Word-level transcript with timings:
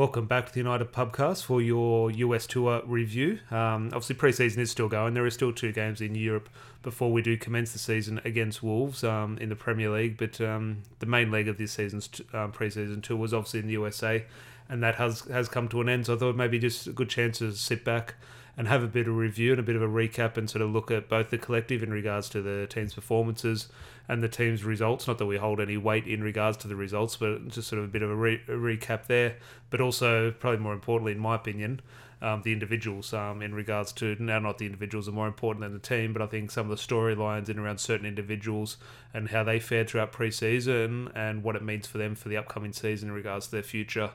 Welcome 0.00 0.24
back 0.24 0.46
to 0.46 0.52
the 0.54 0.60
United 0.60 0.92
Pubcast 0.94 1.44
for 1.44 1.60
your 1.60 2.10
US 2.10 2.46
Tour 2.46 2.80
review. 2.86 3.38
Um, 3.50 3.90
obviously, 3.92 4.16
preseason 4.16 4.56
is 4.56 4.70
still 4.70 4.88
going. 4.88 5.12
There 5.12 5.26
are 5.26 5.30
still 5.30 5.52
two 5.52 5.72
games 5.72 6.00
in 6.00 6.14
Europe 6.14 6.48
before 6.82 7.12
we 7.12 7.20
do 7.20 7.36
commence 7.36 7.74
the 7.74 7.78
season 7.78 8.18
against 8.24 8.62
Wolves 8.62 9.04
um, 9.04 9.36
in 9.36 9.50
the 9.50 9.56
Premier 9.56 9.90
League. 9.90 10.16
But 10.16 10.40
um, 10.40 10.84
the 11.00 11.04
main 11.04 11.30
leg 11.30 11.48
of 11.48 11.58
this 11.58 11.72
season's 11.72 12.08
t- 12.08 12.24
um, 12.32 12.50
preseason 12.50 13.02
tour 13.02 13.18
was 13.18 13.34
obviously 13.34 13.60
in 13.60 13.66
the 13.66 13.74
USA, 13.74 14.24
and 14.70 14.82
that 14.82 14.94
has 14.94 15.20
has 15.28 15.50
come 15.50 15.68
to 15.68 15.82
an 15.82 15.90
end. 15.90 16.06
So 16.06 16.14
I 16.14 16.16
thought 16.16 16.34
maybe 16.34 16.58
just 16.58 16.86
a 16.86 16.92
good 16.92 17.10
chance 17.10 17.36
to 17.40 17.52
sit 17.52 17.84
back 17.84 18.14
and 18.56 18.68
have 18.68 18.82
a 18.82 18.88
bit 18.88 19.08
of 19.08 19.16
review 19.16 19.52
and 19.52 19.60
a 19.60 19.62
bit 19.62 19.76
of 19.76 19.82
a 19.82 19.88
recap 19.88 20.36
and 20.36 20.50
sort 20.50 20.62
of 20.62 20.70
look 20.70 20.90
at 20.90 21.08
both 21.08 21.30
the 21.30 21.38
collective 21.38 21.82
in 21.82 21.90
regards 21.90 22.28
to 22.30 22.42
the 22.42 22.66
team's 22.66 22.94
performances 22.94 23.68
and 24.08 24.22
the 24.22 24.28
team's 24.28 24.64
results. 24.64 25.06
Not 25.06 25.18
that 25.18 25.26
we 25.26 25.36
hold 25.36 25.60
any 25.60 25.76
weight 25.76 26.06
in 26.06 26.22
regards 26.22 26.56
to 26.58 26.68
the 26.68 26.76
results, 26.76 27.16
but 27.16 27.48
just 27.48 27.68
sort 27.68 27.78
of 27.78 27.86
a 27.86 27.88
bit 27.88 28.02
of 28.02 28.10
a, 28.10 28.16
re- 28.16 28.42
a 28.48 28.52
recap 28.52 29.06
there. 29.06 29.36
But 29.70 29.80
also, 29.80 30.32
probably 30.32 30.58
more 30.58 30.74
importantly, 30.74 31.12
in 31.12 31.20
my 31.20 31.36
opinion, 31.36 31.80
um, 32.22 32.42
the 32.42 32.52
individuals 32.52 33.14
um, 33.14 33.40
in 33.40 33.54
regards 33.54 33.92
to 33.92 34.16
now 34.18 34.38
not 34.38 34.58
the 34.58 34.66
individuals 34.66 35.08
are 35.08 35.12
more 35.12 35.26
important 35.26 35.62
than 35.62 35.72
the 35.72 35.78
team, 35.78 36.12
but 36.12 36.20
I 36.20 36.26
think 36.26 36.50
some 36.50 36.70
of 36.70 36.76
the 36.76 36.82
storylines 36.82 37.48
in 37.48 37.58
around 37.58 37.78
certain 37.78 38.06
individuals 38.06 38.76
and 39.14 39.30
how 39.30 39.42
they 39.42 39.58
fared 39.58 39.88
throughout 39.88 40.12
preseason 40.12 41.10
and 41.14 41.42
what 41.42 41.56
it 41.56 41.62
means 41.62 41.86
for 41.86 41.98
them 41.98 42.14
for 42.14 42.28
the 42.28 42.36
upcoming 42.36 42.72
season 42.72 43.08
in 43.08 43.14
regards 43.14 43.46
to 43.46 43.52
their 43.52 43.62
future 43.62 44.10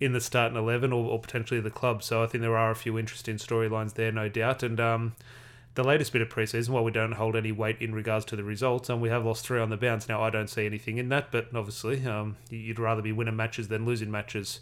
in 0.00 0.12
the 0.12 0.20
starting 0.20 0.56
11 0.56 0.92
or, 0.92 1.10
or 1.10 1.18
potentially 1.20 1.60
the 1.60 1.70
club. 1.70 2.02
So 2.02 2.22
I 2.22 2.26
think 2.26 2.42
there 2.42 2.56
are 2.56 2.70
a 2.70 2.76
few 2.76 2.98
interesting 2.98 3.36
storylines 3.36 3.94
there, 3.94 4.12
no 4.12 4.28
doubt. 4.28 4.62
And 4.62 4.80
um, 4.80 5.14
the 5.74 5.84
latest 5.84 6.12
bit 6.12 6.22
of 6.22 6.28
preseason, 6.28 6.70
while 6.70 6.84
we 6.84 6.92
don't 6.92 7.12
hold 7.12 7.36
any 7.36 7.52
weight 7.52 7.80
in 7.80 7.94
regards 7.94 8.24
to 8.26 8.36
the 8.36 8.44
results, 8.44 8.88
and 8.88 9.00
we 9.00 9.08
have 9.08 9.24
lost 9.24 9.46
three 9.46 9.60
on 9.60 9.70
the 9.70 9.76
bounce. 9.76 10.08
Now, 10.08 10.22
I 10.22 10.30
don't 10.30 10.50
see 10.50 10.66
anything 10.66 10.98
in 10.98 11.08
that, 11.08 11.30
but 11.30 11.48
obviously, 11.54 12.06
um, 12.06 12.36
you'd 12.50 12.78
rather 12.78 13.02
be 13.02 13.12
winning 13.12 13.36
matches 13.36 13.68
than 13.68 13.84
losing 13.84 14.10
matches. 14.10 14.60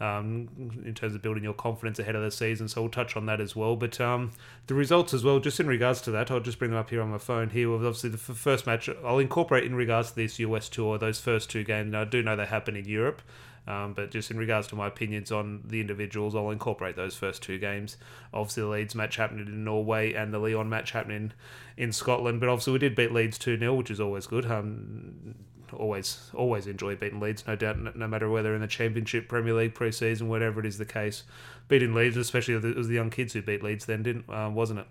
Um, 0.00 0.48
in 0.84 0.94
terms 0.94 1.16
of 1.16 1.22
building 1.22 1.42
your 1.42 1.54
confidence 1.54 1.98
ahead 1.98 2.14
of 2.14 2.22
the 2.22 2.30
season. 2.30 2.68
So 2.68 2.82
we'll 2.82 2.90
touch 2.90 3.16
on 3.16 3.26
that 3.26 3.40
as 3.40 3.56
well. 3.56 3.74
But 3.74 4.00
um, 4.00 4.30
the 4.68 4.74
results 4.74 5.12
as 5.12 5.24
well, 5.24 5.40
just 5.40 5.58
in 5.58 5.66
regards 5.66 6.00
to 6.02 6.12
that, 6.12 6.30
I'll 6.30 6.38
just 6.38 6.60
bring 6.60 6.70
them 6.70 6.78
up 6.78 6.90
here 6.90 7.02
on 7.02 7.10
my 7.10 7.18
phone 7.18 7.50
here. 7.50 7.68
With 7.68 7.84
obviously 7.84 8.10
the 8.10 8.16
first 8.16 8.64
match, 8.64 8.88
I'll 9.04 9.18
incorporate 9.18 9.64
in 9.64 9.74
regards 9.74 10.10
to 10.10 10.14
this 10.14 10.38
US 10.38 10.68
tour, 10.68 10.98
those 10.98 11.18
first 11.18 11.50
two 11.50 11.64
games. 11.64 11.96
I 11.96 12.04
do 12.04 12.22
know 12.22 12.36
they 12.36 12.46
happen 12.46 12.76
in 12.76 12.84
Europe. 12.84 13.22
Um, 13.68 13.92
but 13.92 14.10
just 14.10 14.30
in 14.30 14.38
regards 14.38 14.66
to 14.68 14.76
my 14.76 14.86
opinions 14.86 15.30
on 15.30 15.60
the 15.66 15.80
individuals, 15.82 16.34
I'll 16.34 16.50
incorporate 16.50 16.96
those 16.96 17.14
first 17.14 17.42
two 17.42 17.58
games. 17.58 17.98
Obviously, 18.32 18.62
the 18.62 18.68
Leeds 18.68 18.94
match 18.94 19.16
happening 19.16 19.46
in 19.46 19.62
Norway 19.62 20.14
and 20.14 20.32
the 20.32 20.38
Lyon 20.38 20.70
match 20.70 20.92
happening 20.92 21.32
in 21.76 21.92
Scotland. 21.92 22.40
But 22.40 22.48
obviously, 22.48 22.72
we 22.72 22.78
did 22.78 22.96
beat 22.96 23.12
Leeds 23.12 23.36
2 23.36 23.58
0, 23.58 23.74
which 23.74 23.90
is 23.90 24.00
always 24.00 24.26
good. 24.26 24.50
Um, 24.50 25.34
always 25.72 26.30
always 26.34 26.66
enjoy 26.66 26.96
beating 26.96 27.20
Leeds, 27.20 27.46
no 27.46 27.56
doubt, 27.56 27.96
no 27.96 28.08
matter 28.08 28.28
whether 28.28 28.54
in 28.54 28.60
the 28.60 28.66
Championship, 28.66 29.28
Premier 29.28 29.54
League, 29.54 29.74
pre-season, 29.74 30.28
whatever 30.28 30.60
it 30.60 30.66
is 30.66 30.78
the 30.78 30.84
case. 30.84 31.24
Beating 31.68 31.94
Leeds, 31.94 32.16
especially 32.16 32.54
it 32.54 32.76
was 32.76 32.88
the 32.88 32.94
young 32.94 33.10
kids 33.10 33.32
who 33.32 33.42
beat 33.42 33.62
Leeds 33.62 33.86
then, 33.86 34.02
didn't 34.02 34.24
uh, 34.28 34.50
wasn't 34.52 34.80
it? 34.80 34.86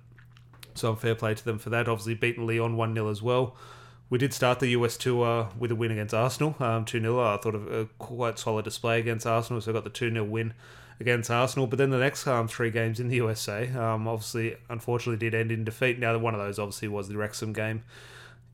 So 0.75 0.95
fair 0.95 1.16
play 1.16 1.33
to 1.33 1.44
them 1.44 1.58
for 1.58 1.70
that. 1.71 1.87
Obviously, 1.87 2.14
beating 2.14 2.45
Lyon 2.45 2.77
1 2.77 2.93
0 2.93 3.10
as 3.10 3.21
well. 3.21 3.55
We 4.10 4.17
did 4.17 4.33
start 4.33 4.60
the 4.60 4.70
US 4.70 4.95
tour 4.95 5.49
with 5.60 5.71
a 5.71 5.76
win 5.76 5.92
against 5.92 6.14
Arsenal, 6.14 6.55
um, 6.60 6.86
2 6.86 7.02
0. 7.02 7.20
I 7.20 7.37
thought 7.37 7.55
of 7.55 7.71
a 7.71 7.86
quite 7.98 8.39
solid 8.39 8.66
display 8.66 8.99
against 8.99 9.26
Arsenal, 9.26 9.61
so 9.61 9.71
I 9.71 9.73
got 9.73 9.83
the 9.83 9.89
2 9.89 10.11
0 10.11 10.23
win 10.23 10.54
against 10.99 11.30
Arsenal. 11.30 11.67
But 11.67 11.77
then 11.77 11.89
the 11.89 11.98
next 11.98 12.26
um, 12.27 12.48
three 12.48 12.71
games 12.71 12.99
in 12.99 13.10
the 13.10 13.17
USA, 13.17 13.67
um, 13.70 14.08
obviously, 14.08 14.55
unfortunately, 14.70 15.17
did 15.17 15.37
end 15.37 15.52
in 15.52 15.64
defeat. 15.64 15.99
Now, 15.99 16.17
one 16.17 16.33
of 16.33 16.39
those 16.39 16.60
obviously 16.60 16.87
was 16.87 17.08
the 17.08 17.17
Wrexham 17.17 17.54
game. 17.54 17.83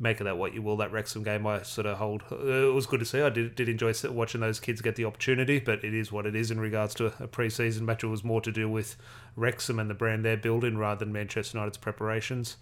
Make 0.04 0.20
of 0.20 0.26
that 0.26 0.38
what 0.38 0.54
you 0.54 0.62
will. 0.62 0.76
That 0.76 0.92
Wrexham 0.92 1.24
game, 1.24 1.48
I 1.48 1.62
sort 1.62 1.88
of 1.88 1.98
hold. 1.98 2.24
Uh, 2.30 2.36
it 2.36 2.74
was 2.74 2.86
good 2.86 3.00
to 3.00 3.06
see. 3.06 3.22
I 3.22 3.30
did, 3.30 3.56
did 3.56 3.70
enjoy 3.70 3.94
watching 4.10 4.42
those 4.42 4.60
kids 4.60 4.82
get 4.82 4.98
the 4.98 5.06
opportunity, 5.06 5.60
but 5.60 5.82
it 5.82 5.94
is 5.94 6.12
what 6.12 6.26
it 6.26 6.36
is 6.36 6.52
in 6.52 6.60
regards 6.60 6.94
to 6.96 7.14
a 7.24 7.28
pre 7.28 7.50
season 7.50 7.86
match. 7.86 8.04
It 8.04 8.08
was 8.08 8.22
more 8.22 8.42
to 8.42 8.52
do 8.52 8.70
with 8.70 8.98
Wrexham 9.38 9.80
and 9.80 9.90
the 9.90 9.94
brand 9.94 10.26
they're 10.26 10.36
building 10.36 10.78
rather 10.78 11.06
than 11.06 11.14
Manchester 11.14 11.58
United's 11.58 11.78
preparations. 11.78 12.58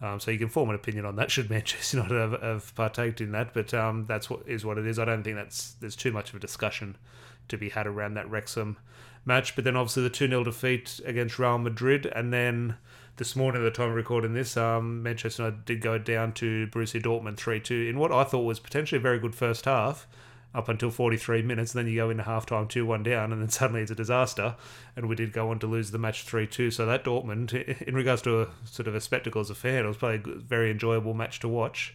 Um, 0.00 0.20
so 0.20 0.30
you 0.30 0.38
can 0.38 0.48
form 0.48 0.70
an 0.70 0.74
opinion 0.74 1.04
on 1.04 1.16
that. 1.16 1.30
Should 1.32 1.50
Manchester 1.50 1.98
United 1.98 2.16
have, 2.16 2.42
have 2.42 2.74
partaked 2.74 3.20
in 3.20 3.32
that? 3.32 3.52
But 3.52 3.74
um, 3.74 4.06
that's 4.06 4.30
what 4.30 4.40
is 4.46 4.64
what 4.64 4.78
it 4.78 4.86
is. 4.86 4.98
I 4.98 5.04
don't 5.04 5.22
think 5.22 5.36
that's 5.36 5.72
there's 5.74 5.96
too 5.96 6.12
much 6.12 6.30
of 6.30 6.36
a 6.36 6.40
discussion 6.40 6.96
to 7.48 7.58
be 7.58 7.68
had 7.68 7.86
around 7.86 8.14
that 8.14 8.30
Wrexham 8.30 8.78
match. 9.26 9.54
But 9.54 9.64
then 9.64 9.76
obviously 9.76 10.02
the 10.02 10.08
two 10.08 10.28
0 10.28 10.44
defeat 10.44 10.98
against 11.04 11.38
Real 11.38 11.58
Madrid, 11.58 12.06
and 12.06 12.32
then 12.32 12.76
this 13.16 13.34
morning 13.34 13.62
at 13.62 13.64
the 13.64 13.70
time 13.70 13.90
of 13.90 13.94
recording 13.94 14.34
this, 14.34 14.56
um, 14.56 15.02
Manchester 15.02 15.44
United 15.44 15.64
did 15.64 15.80
go 15.80 15.98
down 15.98 16.32
to 16.34 16.66
Borussia 16.68 17.02
Dortmund 17.02 17.36
three 17.36 17.60
two 17.60 17.86
in 17.88 17.98
what 17.98 18.12
I 18.12 18.24
thought 18.24 18.42
was 18.44 18.60
potentially 18.60 18.98
a 18.98 19.02
very 19.02 19.18
good 19.18 19.34
first 19.34 19.64
half 19.64 20.06
up 20.54 20.68
until 20.68 20.90
43 20.90 21.42
minutes. 21.42 21.74
And 21.74 21.84
then 21.84 21.92
you 21.92 21.98
go 21.98 22.10
into 22.10 22.24
halftime 22.24 22.68
2 22.68 22.84
1 22.86 23.02
down, 23.02 23.32
and 23.32 23.42
then 23.42 23.48
suddenly 23.50 23.82
it's 23.82 23.90
a 23.90 23.94
disaster. 23.94 24.56
And 24.96 25.08
we 25.08 25.14
did 25.14 25.32
go 25.32 25.50
on 25.50 25.58
to 25.60 25.66
lose 25.66 25.90
the 25.90 25.98
match 25.98 26.22
3 26.22 26.46
2. 26.46 26.70
So 26.70 26.86
that 26.86 27.04
Dortmund, 27.04 27.52
in 27.86 27.94
regards 27.94 28.22
to 28.22 28.42
a 28.42 28.48
sort 28.64 28.88
of 28.88 28.94
a 28.94 29.00
spectacle 29.00 29.40
as 29.40 29.50
a 29.50 29.54
fan, 29.54 29.84
it 29.84 29.88
was 29.88 29.98
probably 29.98 30.32
a 30.32 30.36
very 30.36 30.70
enjoyable 30.70 31.14
match 31.14 31.40
to 31.40 31.48
watch. 31.48 31.94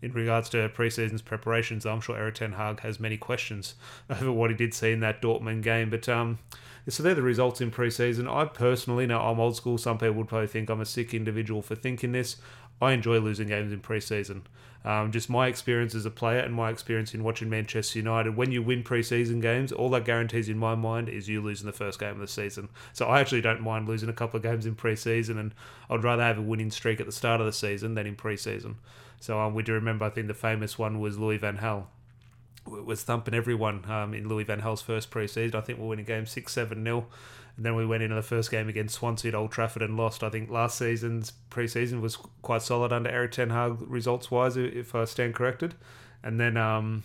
In 0.00 0.12
regards 0.12 0.48
to 0.48 0.68
pre-season's 0.68 1.22
preparations, 1.22 1.86
I'm 1.86 2.00
sure 2.00 2.16
Erik 2.16 2.34
Ten 2.34 2.54
Hag 2.54 2.80
has 2.80 2.98
many 2.98 3.16
questions 3.16 3.76
over 4.10 4.32
what 4.32 4.50
he 4.50 4.56
did 4.56 4.74
see 4.74 4.90
in 4.90 5.00
that 5.00 5.22
Dortmund 5.22 5.62
game. 5.62 5.90
But 5.90 6.08
um, 6.08 6.40
so 6.88 7.02
they're 7.02 7.14
the 7.14 7.22
results 7.22 7.60
in 7.60 7.70
pre-season. 7.70 8.28
I 8.28 8.44
personally, 8.44 9.06
now 9.06 9.30
I'm 9.30 9.40
old 9.40 9.56
school. 9.56 9.78
Some 9.78 9.98
people 9.98 10.14
would 10.14 10.28
probably 10.28 10.48
think 10.48 10.68
I'm 10.68 10.80
a 10.80 10.86
sick 10.86 11.14
individual 11.14 11.62
for 11.62 11.74
thinking 11.74 12.12
this. 12.12 12.36
I 12.80 12.92
enjoy 12.92 13.18
losing 13.18 13.48
games 13.48 13.72
in 13.72 13.80
pre-season. 13.80 14.42
Um, 14.84 15.12
just 15.12 15.30
my 15.30 15.46
experience 15.46 15.94
as 15.94 16.06
a 16.06 16.10
player 16.10 16.40
and 16.40 16.52
my 16.52 16.70
experience 16.70 17.14
in 17.14 17.22
watching 17.22 17.48
Manchester 17.48 18.00
United. 18.00 18.36
When 18.36 18.50
you 18.50 18.62
win 18.62 18.82
preseason 18.82 19.40
games, 19.40 19.70
all 19.70 19.90
that 19.90 20.04
guarantees 20.04 20.48
in 20.48 20.58
my 20.58 20.74
mind 20.74 21.08
is 21.08 21.28
you 21.28 21.40
losing 21.40 21.66
the 21.66 21.72
first 21.72 22.00
game 22.00 22.10
of 22.10 22.18
the 22.18 22.26
season. 22.26 22.68
So 22.92 23.06
I 23.06 23.20
actually 23.20 23.42
don't 23.42 23.60
mind 23.60 23.88
losing 23.88 24.08
a 24.08 24.14
couple 24.14 24.38
of 24.38 24.42
games 24.42 24.66
in 24.66 24.74
preseason, 24.74 25.38
and 25.38 25.54
I'd 25.88 26.02
rather 26.02 26.24
have 26.24 26.38
a 26.38 26.42
winning 26.42 26.72
streak 26.72 26.98
at 26.98 27.06
the 27.06 27.12
start 27.12 27.40
of 27.40 27.46
the 27.46 27.52
season 27.52 27.94
than 27.94 28.06
in 28.06 28.16
preseason. 28.16 28.74
So 29.20 29.38
um, 29.38 29.54
we 29.54 29.62
do 29.62 29.72
remember, 29.72 30.04
I 30.04 30.10
think 30.10 30.26
the 30.26 30.34
famous 30.34 30.76
one 30.76 30.98
was 30.98 31.16
Louis 31.16 31.36
Van 31.36 31.58
Gaal 31.58 31.86
was 32.66 33.02
thumping 33.02 33.34
everyone 33.34 33.84
um, 33.90 34.14
in 34.14 34.28
Louis 34.28 34.44
Van 34.44 34.60
Gaal's 34.60 34.82
first 34.82 35.10
preseason. 35.10 35.54
I 35.54 35.60
think 35.60 35.78
we're 35.78 35.88
winning 35.88 36.04
game 36.04 36.26
six 36.26 36.52
seven 36.52 36.82
nil. 36.82 37.06
And 37.56 37.66
then 37.66 37.76
we 37.76 37.84
went 37.84 38.02
into 38.02 38.14
the 38.14 38.22
first 38.22 38.50
game 38.50 38.68
against 38.68 38.94
Swansea 38.94 39.30
at 39.30 39.34
Old 39.34 39.52
Trafford 39.52 39.82
and 39.82 39.96
lost. 39.96 40.22
I 40.22 40.30
think 40.30 40.50
last 40.50 40.78
season's 40.78 41.34
preseason 41.50 42.00
was 42.00 42.16
quite 42.40 42.62
solid 42.62 42.92
under 42.92 43.10
Erik 43.10 43.32
Ten 43.32 43.50
Hag 43.50 43.76
results 43.82 44.30
wise, 44.30 44.56
if 44.56 44.94
I 44.94 45.04
stand 45.04 45.34
corrected. 45.34 45.74
And 46.22 46.40
then 46.40 46.56
um, 46.56 47.02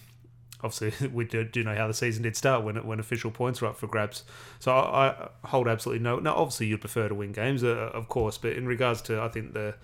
obviously 0.64 1.08
we 1.14 1.26
do, 1.26 1.44
do 1.44 1.64
know 1.64 1.76
how 1.76 1.88
the 1.88 1.94
season 1.94 2.24
did 2.24 2.36
start 2.36 2.64
when 2.64 2.76
when 2.86 3.00
official 3.00 3.32
points 3.32 3.62
were 3.62 3.68
up 3.68 3.78
for 3.78 3.88
grabs. 3.88 4.24
So 4.60 4.72
I, 4.72 5.10
I 5.10 5.30
hold 5.48 5.68
absolutely 5.68 6.04
no. 6.04 6.20
Now 6.20 6.36
obviously 6.36 6.68
you'd 6.68 6.82
prefer 6.82 7.10
to 7.10 7.16
win 7.16 7.32
games, 7.32 7.64
uh, 7.64 7.92
of 7.94 8.08
course, 8.08 8.38
but 8.38 8.54
in 8.54 8.66
regards 8.66 9.02
to 9.04 9.22
I 9.22 9.28
think 9.28 9.54
the 9.54 9.76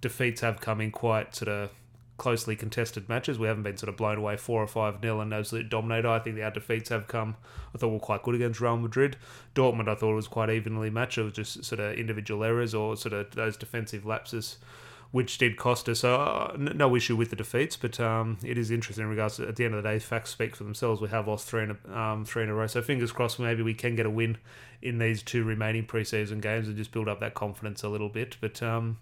defeats 0.00 0.40
have 0.40 0.60
come 0.60 0.80
in 0.80 0.90
quite 0.90 1.34
sort 1.34 1.48
of 1.48 1.70
closely 2.16 2.56
contested 2.56 3.08
matches. 3.08 3.38
We 3.38 3.46
haven't 3.46 3.64
been 3.64 3.76
sort 3.76 3.88
of 3.88 3.96
blown 3.96 4.18
away 4.18 4.36
four 4.36 4.62
or 4.62 4.66
five 4.66 5.02
nil 5.02 5.20
and 5.20 5.32
absolute 5.32 5.68
dominator. 5.68 6.08
I 6.08 6.18
think 6.18 6.36
the 6.36 6.42
our 6.42 6.50
defeats 6.50 6.88
have 6.88 7.06
come. 7.06 7.36
I 7.74 7.78
thought 7.78 7.88
we 7.88 7.94
were 7.94 8.00
quite 8.00 8.22
good 8.22 8.34
against 8.34 8.60
Real 8.60 8.76
Madrid. 8.76 9.16
Dortmund, 9.54 9.88
I 9.88 9.94
thought 9.94 10.12
it 10.12 10.16
was 10.16 10.28
quite 10.28 10.50
evenly 10.50 10.90
matched. 10.90 11.18
It 11.18 11.24
was 11.24 11.32
just 11.34 11.64
sort 11.64 11.80
of 11.80 11.94
individual 11.94 12.42
errors 12.44 12.74
or 12.74 12.96
sort 12.96 13.12
of 13.12 13.30
those 13.32 13.56
defensive 13.56 14.06
lapses. 14.06 14.58
Which 15.12 15.38
did 15.38 15.56
cost 15.56 15.88
us. 15.88 16.00
So 16.00 16.16
uh, 16.16 16.56
no 16.58 16.96
issue 16.96 17.14
with 17.14 17.30
the 17.30 17.36
defeats, 17.36 17.76
but 17.76 17.98
um, 18.00 18.38
it 18.44 18.58
is 18.58 18.72
interesting 18.72 19.04
in 19.04 19.08
regards 19.08 19.36
to 19.36 19.46
at 19.46 19.54
the 19.54 19.64
end 19.64 19.74
of 19.74 19.82
the 19.82 19.88
day, 19.88 19.98
facts 20.00 20.30
speak 20.30 20.56
for 20.56 20.64
themselves. 20.64 21.00
We 21.00 21.08
have 21.08 21.28
lost 21.28 21.46
three 21.46 21.62
in 21.62 21.78
a, 21.88 21.98
um, 21.98 22.24
three 22.24 22.42
in 22.42 22.48
a 22.48 22.54
row, 22.54 22.66
so 22.66 22.82
fingers 22.82 23.12
crossed. 23.12 23.38
Maybe 23.38 23.62
we 23.62 23.72
can 23.72 23.94
get 23.94 24.04
a 24.04 24.10
win 24.10 24.36
in 24.82 24.98
these 24.98 25.22
two 25.22 25.44
remaining 25.44 25.86
preseason 25.86 26.42
games 26.42 26.66
and 26.66 26.76
just 26.76 26.90
build 26.90 27.08
up 27.08 27.20
that 27.20 27.34
confidence 27.34 27.84
a 27.84 27.88
little 27.88 28.08
bit. 28.08 28.36
But 28.40 28.60
um, 28.64 28.98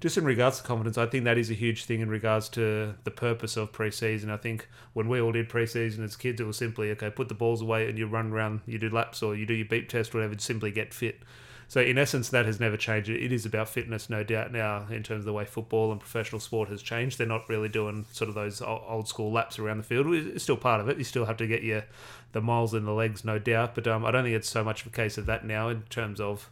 just 0.00 0.16
in 0.16 0.24
regards 0.24 0.58
to 0.58 0.64
confidence, 0.64 0.96
I 0.96 1.06
think 1.06 1.24
that 1.24 1.36
is 1.36 1.50
a 1.50 1.54
huge 1.54 1.84
thing 1.84 2.00
in 2.00 2.08
regards 2.08 2.48
to 2.50 2.94
the 3.04 3.10
purpose 3.10 3.56
of 3.56 3.70
preseason. 3.72 4.30
I 4.30 4.38
think 4.38 4.66
when 4.94 5.08
we 5.08 5.20
all 5.20 5.32
did 5.32 5.48
preseason 5.48 6.02
as 6.02 6.16
kids, 6.16 6.40
it 6.40 6.44
was 6.44 6.56
simply 6.56 6.90
okay, 6.92 7.10
put 7.10 7.28
the 7.28 7.34
balls 7.34 7.60
away 7.60 7.88
and 7.88 7.98
you 7.98 8.06
run 8.06 8.32
around, 8.32 8.62
you 8.66 8.78
do 8.78 8.88
laps 8.88 9.22
or 9.22 9.36
you 9.36 9.44
do 9.44 9.54
your 9.54 9.66
beep 9.66 9.88
test, 9.88 10.14
or 10.14 10.18
whatever, 10.18 10.38
simply 10.38 10.70
get 10.70 10.94
fit. 10.94 11.20
So 11.68 11.80
in 11.80 11.98
essence, 11.98 12.30
that 12.30 12.46
has 12.46 12.58
never 12.58 12.76
changed. 12.76 13.08
It 13.08 13.30
is 13.30 13.46
about 13.46 13.68
fitness, 13.68 14.10
no 14.10 14.24
doubt. 14.24 14.52
Now, 14.52 14.86
in 14.90 15.04
terms 15.04 15.20
of 15.20 15.24
the 15.26 15.32
way 15.32 15.44
football 15.44 15.92
and 15.92 16.00
professional 16.00 16.40
sport 16.40 16.68
has 16.68 16.82
changed, 16.82 17.16
they're 17.16 17.28
not 17.28 17.48
really 17.48 17.68
doing 17.68 18.06
sort 18.10 18.28
of 18.28 18.34
those 18.34 18.60
old 18.60 19.06
school 19.06 19.30
laps 19.30 19.56
around 19.56 19.76
the 19.76 19.84
field. 19.84 20.12
It's 20.12 20.42
still 20.42 20.56
part 20.56 20.80
of 20.80 20.88
it. 20.88 20.98
You 20.98 21.04
still 21.04 21.26
have 21.26 21.36
to 21.36 21.46
get 21.46 21.62
your 21.62 21.84
the 22.32 22.40
miles 22.40 22.74
in 22.74 22.86
the 22.86 22.92
legs, 22.92 23.24
no 23.24 23.38
doubt. 23.38 23.76
But 23.76 23.86
um, 23.86 24.04
I 24.04 24.10
don't 24.10 24.24
think 24.24 24.34
it's 24.34 24.48
so 24.48 24.64
much 24.64 24.80
of 24.80 24.88
a 24.88 24.96
case 24.96 25.16
of 25.16 25.26
that 25.26 25.44
now 25.44 25.68
in 25.68 25.82
terms 25.82 26.20
of 26.20 26.50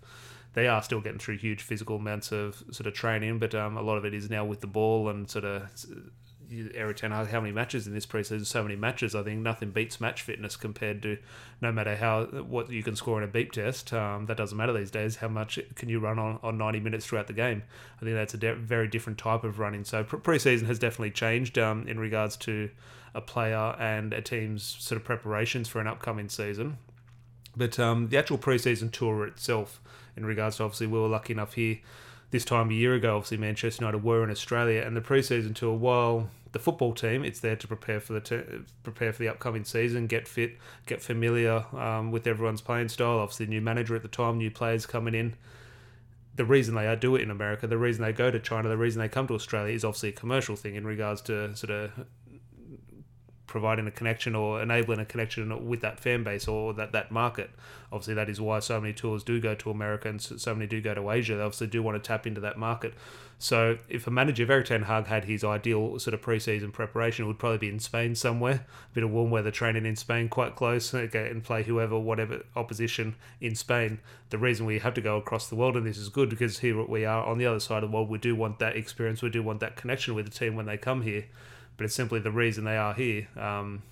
they 0.59 0.69
are 0.69 0.83
still 0.83 1.01
getting 1.01 1.19
through 1.19 1.39
huge 1.39 1.63
physical 1.63 1.97
amounts 1.97 2.33
of 2.33 2.63
sort 2.71 2.87
of 2.87 2.95
training, 2.95 3.39
but 3.39 3.55
um, 3.55 3.77
a 3.77 3.83
lot 3.83 3.97
of 3.97 4.05
it 4.05 4.15
is 4.15 4.29
now 4.29 4.45
with 4.45 4.61
the 4.61 4.67
ball 4.67 5.09
and 5.09 5.31
sort 5.31 5.45
of. 5.45 5.69
Erik 6.75 6.97
Ten 6.97 7.11
Hag, 7.11 7.29
how 7.29 7.43
many 7.43 7.53
matches 7.53 7.87
in 7.87 7.93
this 7.93 8.07
preseason? 8.07 8.47
So 8.47 8.63
many 8.63 8.75
matches. 8.75 9.15
I 9.15 9.23
think 9.23 9.43
nothing 9.43 9.71
beats 9.71 10.01
match 10.01 10.23
fitness 10.23 10.57
compared 10.57 11.03
to 11.03 11.19
no 11.61 11.71
matter 11.71 11.95
how 11.95 12.25
what 12.25 12.71
you 12.71 12.83
can 12.83 12.97
score 12.97 13.19
in 13.19 13.29
a 13.29 13.31
beep 13.31 13.53
test. 13.53 13.93
Um, 13.93 14.25
that 14.27 14.39
doesn't 14.39 14.57
matter 14.57 14.73
these 14.73 14.91
days. 14.91 15.17
How 15.17 15.29
much 15.29 15.59
can 15.75 15.91
you 15.91 16.01
run 16.01 16.19
on, 16.19 16.39
on 16.43 16.57
ninety 16.57 16.81
minutes 16.81 17.05
throughout 17.05 17.27
the 17.27 17.35
game? 17.35 17.65
I 18.01 18.05
think 18.05 18.15
that's 18.15 18.33
a 18.33 18.39
de- 18.39 18.55
very 18.55 18.89
different 18.89 19.19
type 19.19 19.45
of 19.45 19.59
running. 19.59 19.85
So 19.85 20.05
preseason 20.05 20.65
has 20.69 20.79
definitely 20.79 21.11
changed 21.11 21.59
um, 21.59 21.87
in 21.87 22.01
regards 22.01 22.35
to 22.39 22.71
a 23.15 23.21
player 23.21 23.77
and 23.79 24.15
a 24.15 24.23
team's 24.23 24.63
sort 24.63 24.99
of 24.99 25.05
preparations 25.05 25.69
for 25.69 25.83
an 25.83 25.87
upcoming 25.87 26.31
season. 26.31 26.79
But 27.59 27.79
um, 27.79 28.09
the 28.09 28.17
actual 28.17 28.39
preseason 28.39 28.93
tour 28.93 29.27
itself, 29.27 29.81
in 30.17 30.25
regards 30.25 30.57
to 30.57 30.63
obviously 30.63 30.87
we 30.87 30.99
were 30.99 31.09
lucky 31.09 31.33
enough 31.33 31.55
here 31.55 31.79
this 32.31 32.45
time 32.45 32.71
a 32.71 32.75
year 32.75 32.95
ago, 32.95 33.17
obviously 33.17 33.39
Manchester 33.39 33.83
United 33.83 34.05
were 34.05 34.23
in 34.23 34.31
Australia, 34.31 34.83
and 34.83 34.97
the 34.97 35.01
preseason 35.01 35.55
tour, 35.55 35.75
while 35.75 36.31
the 36.53 36.59
football 36.59 36.95
team, 36.95 37.25
it's 37.25 37.41
there 37.41 37.57
to 37.57 37.67
prepare 37.67 38.01
for 38.01 38.13
the 38.15 38.21
te- 38.21 38.65
prepare 38.83 39.13
for 39.13 39.19
the 39.19 39.29
upcoming 39.29 39.65
season, 39.65 40.07
get 40.07 40.29
fit, 40.29 40.57
get 40.87 41.03
familiar 41.03 41.65
um, 41.77 42.11
with 42.11 42.27
everyone's 42.27 42.61
playing 42.61 42.89
style. 42.89 43.19
Obviously, 43.19 43.47
new 43.47 43.61
manager 43.61 43.97
at 43.97 44.03
the 44.03 44.09
time, 44.09 44.39
new 44.39 44.51
players 44.51 44.87
coming 44.87 45.15
in. 45.15 45.35
The 46.37 46.45
reason 46.45 46.75
they 46.77 46.95
do 46.97 47.17
it 47.17 47.23
in 47.23 47.31
America, 47.31 47.67
the 47.67 47.79
reason 47.79 48.03
they 48.03 48.13
go 48.13 48.31
to 48.31 48.39
China, 48.39 48.69
the 48.69 48.77
reason 48.77 49.01
they 49.01 49.09
come 49.09 49.27
to 49.27 49.35
Australia 49.35 49.75
is 49.75 49.85
obviously 49.85 50.11
a 50.11 50.13
commercial 50.13 50.55
thing 50.55 50.77
in 50.77 50.87
regards 50.87 51.21
to 51.23 51.57
sort 51.57 51.71
of 51.71 52.07
providing 53.49 53.89
a 53.89 53.91
connection 53.91 54.37
or 54.37 54.63
enabling 54.63 55.01
a 55.01 55.05
connection 55.05 55.67
with 55.67 55.81
that 55.81 55.99
fan 55.99 56.23
base 56.23 56.47
or 56.47 56.73
that, 56.75 56.93
that 56.93 57.11
market. 57.11 57.51
Obviously, 57.91 58.15
that 58.15 58.29
is 58.29 58.41
why 58.41 58.61
so 58.61 58.81
many 58.81 58.93
tours 58.93 59.25
do 59.25 59.41
go 59.41 59.55
to 59.57 59.71
America 59.71 60.09
and 60.09 60.21
so 60.21 60.55
many 60.55 60.67
do 60.67 60.81
go 60.81 60.95
to 60.95 61.11
Asia. 61.11 61.35
They 61.35 61.43
obviously 61.43 61.67
do 61.67 61.83
want 61.83 62.01
to 62.01 62.07
tap 62.07 62.27
into 62.27 62.41
that 62.43 62.59
market. 62.59 62.95
So, 63.41 63.79
if 63.89 64.07
a 64.07 64.11
manager, 64.11 64.51
Erik 64.51 64.67
ten 64.67 64.83
Hag, 64.83 65.07
had 65.07 65.25
his 65.25 65.45
ideal 65.45 65.99
sort 66.01 66.13
of 66.13 66.21
preseason 66.21 66.73
preparation, 66.73 67.25
it 67.25 67.29
would 67.29 67.39
probably 67.39 67.59
be 67.59 67.69
in 67.69 67.79
Spain 67.79 68.15
somewhere. 68.15 68.67
A 68.91 68.95
bit 68.95 69.05
of 69.05 69.11
warm 69.11 69.31
weather 69.31 69.53
training 69.53 69.87
in 69.87 69.97
Spain, 69.97 70.29
quite 70.29 70.57
close, 70.57 70.93
uh, 70.93 71.09
and 71.15 71.45
play 71.45 71.63
whoever, 71.63 71.99
whatever 71.99 72.45
opposition 72.57 73.15
in 73.41 73.55
Spain. 73.55 74.01
The 74.31 74.39
reason 74.39 74.67
we 74.67 74.81
have 74.81 74.95
to 74.95 75.01
go 75.01 75.17
across 75.17 75.49
the 75.49 75.55
world, 75.57 75.77
and 75.77 75.87
this 75.87 75.99
is 75.99 76.09
good 76.09 76.29
because 76.29 76.59
here 76.59 76.85
we 76.85 77.05
are 77.05 77.25
on 77.25 77.39
the 77.39 77.47
other 77.47 77.61
side 77.61 77.85
of 77.85 77.91
the 77.91 77.97
world, 77.97 78.11
we 78.11 78.19
do 78.19 78.35
want 78.35 78.59
that 78.59 78.77
experience, 78.77 79.23
we 79.23 79.31
do 79.31 79.43
want 79.43 79.61
that 79.61 79.77
connection 79.77 80.15
with 80.15 80.25
the 80.25 80.33
team 80.33 80.57
when 80.57 80.67
they 80.67 80.77
come 80.77 81.03
here 81.03 81.27
but 81.79 81.85
it's 81.85 81.95
simply 81.95 82.21
the 82.21 82.31
reason 82.31 82.65
they 82.65 82.77
are 82.77 82.93
here 82.93 83.29
um, 83.39 83.83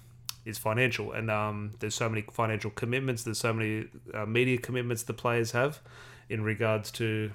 is 0.45 0.59
financial, 0.59 1.13
and 1.13 1.31
um, 1.31 1.73
there's 1.79 1.95
so 1.95 2.09
many 2.11 2.23
financial 2.31 2.71
commitments, 2.71 3.23
there's 3.23 3.39
so 3.39 3.55
many 3.55 3.87
uh, 4.13 4.27
media 4.27 4.59
commitments 4.59 5.05
the 5.05 5.15
players 5.15 5.53
have 5.53 5.81
in 6.29 6.43
regards 6.43 6.91
to 6.91 7.31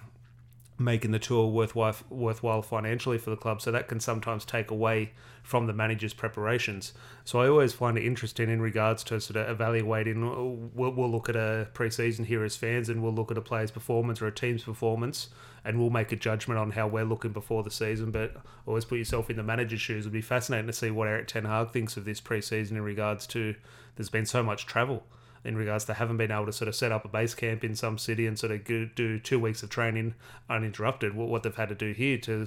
making 0.78 1.12
the 1.12 1.20
tour 1.20 1.48
worthwhile 1.48 1.96
worthwhile 2.10 2.62
financially 2.62 3.18
for 3.18 3.30
the 3.30 3.38
club. 3.38 3.62
So 3.62 3.72
that 3.72 3.88
can 3.88 4.00
sometimes 4.00 4.46
take 4.46 4.72
away 4.72 5.12
from 5.44 5.68
the 5.68 5.74
manager's 5.74 6.14
preparations. 6.14 6.94
So 7.24 7.40
I 7.40 7.48
always 7.48 7.74
find 7.74 7.98
it 7.98 8.04
interesting 8.04 8.50
in 8.50 8.62
regards 8.62 9.04
to 9.06 9.20
sort 9.22 9.38
of 9.38 9.50
evaluating. 9.50 10.72
We'll, 10.74 10.92
we'll 10.92 11.12
look 11.12 11.30
at 11.30 11.36
a 11.36 11.70
preseason 11.74 12.26
here 12.26 12.44
as 12.44 12.56
fans, 12.56 12.90
and 12.90 13.02
we'll 13.02 13.14
look 13.14 13.32
at 13.32 13.38
a 13.38 13.42
player's 13.42 13.72
performance 13.72 14.22
or 14.22 14.28
a 14.28 14.32
team's 14.32 14.64
performance, 14.64 15.30
and 15.64 15.80
we'll 15.80 15.90
make 15.90 16.12
a 16.12 16.16
judgment 16.16 16.60
on 16.60 16.72
how 16.72 16.88
we're 16.88 17.06
looking 17.06 17.32
before 17.32 17.64
the 17.64 17.72
season. 17.72 18.12
But 18.12 18.36
always 18.66 18.86
put 18.86 18.98
yourself 18.98 19.30
in 19.30 19.38
the 19.38 19.44
manager's 19.44 19.82
shoes. 19.82 20.04
It'd 20.04 20.14
be 20.14 20.22
fascinating 20.22 20.68
to 20.68 20.74
see 20.74 20.92
what 20.92 21.08
Erik 21.08 21.28
Ten 21.28 21.46
Hag 21.46 21.72
thinks 21.72 21.98
of 21.98 22.06
this 22.06 22.22
preseason 22.22 22.72
in 22.72 22.82
regards 22.82 23.28
to. 23.28 23.56
There's 23.96 24.10
been 24.10 24.26
so 24.26 24.42
much 24.42 24.66
travel 24.66 25.04
in 25.44 25.58
regards 25.58 25.86
to 25.86 25.94
haven't 25.94 26.18
been 26.18 26.32
able 26.32 26.46
to 26.46 26.54
sort 26.54 26.68
of 26.68 26.76
set 26.76 26.92
up 26.92 27.04
a 27.04 27.08
base 27.08 27.34
camp 27.34 27.64
in 27.64 27.76
some 27.76 27.98
city 27.98 28.28
and 28.28 28.38
sort 28.38 28.52
of 28.52 28.64
do 28.64 29.20
two 29.20 29.40
weeks 29.40 29.64
of 29.64 29.70
training 29.70 30.14
uninterrupted. 30.50 31.16
What 31.16 31.44
they've 31.44 31.56
had 31.56 31.70
to 31.70 31.76
do 31.76 31.94
here 31.94 32.18
to 32.20 32.46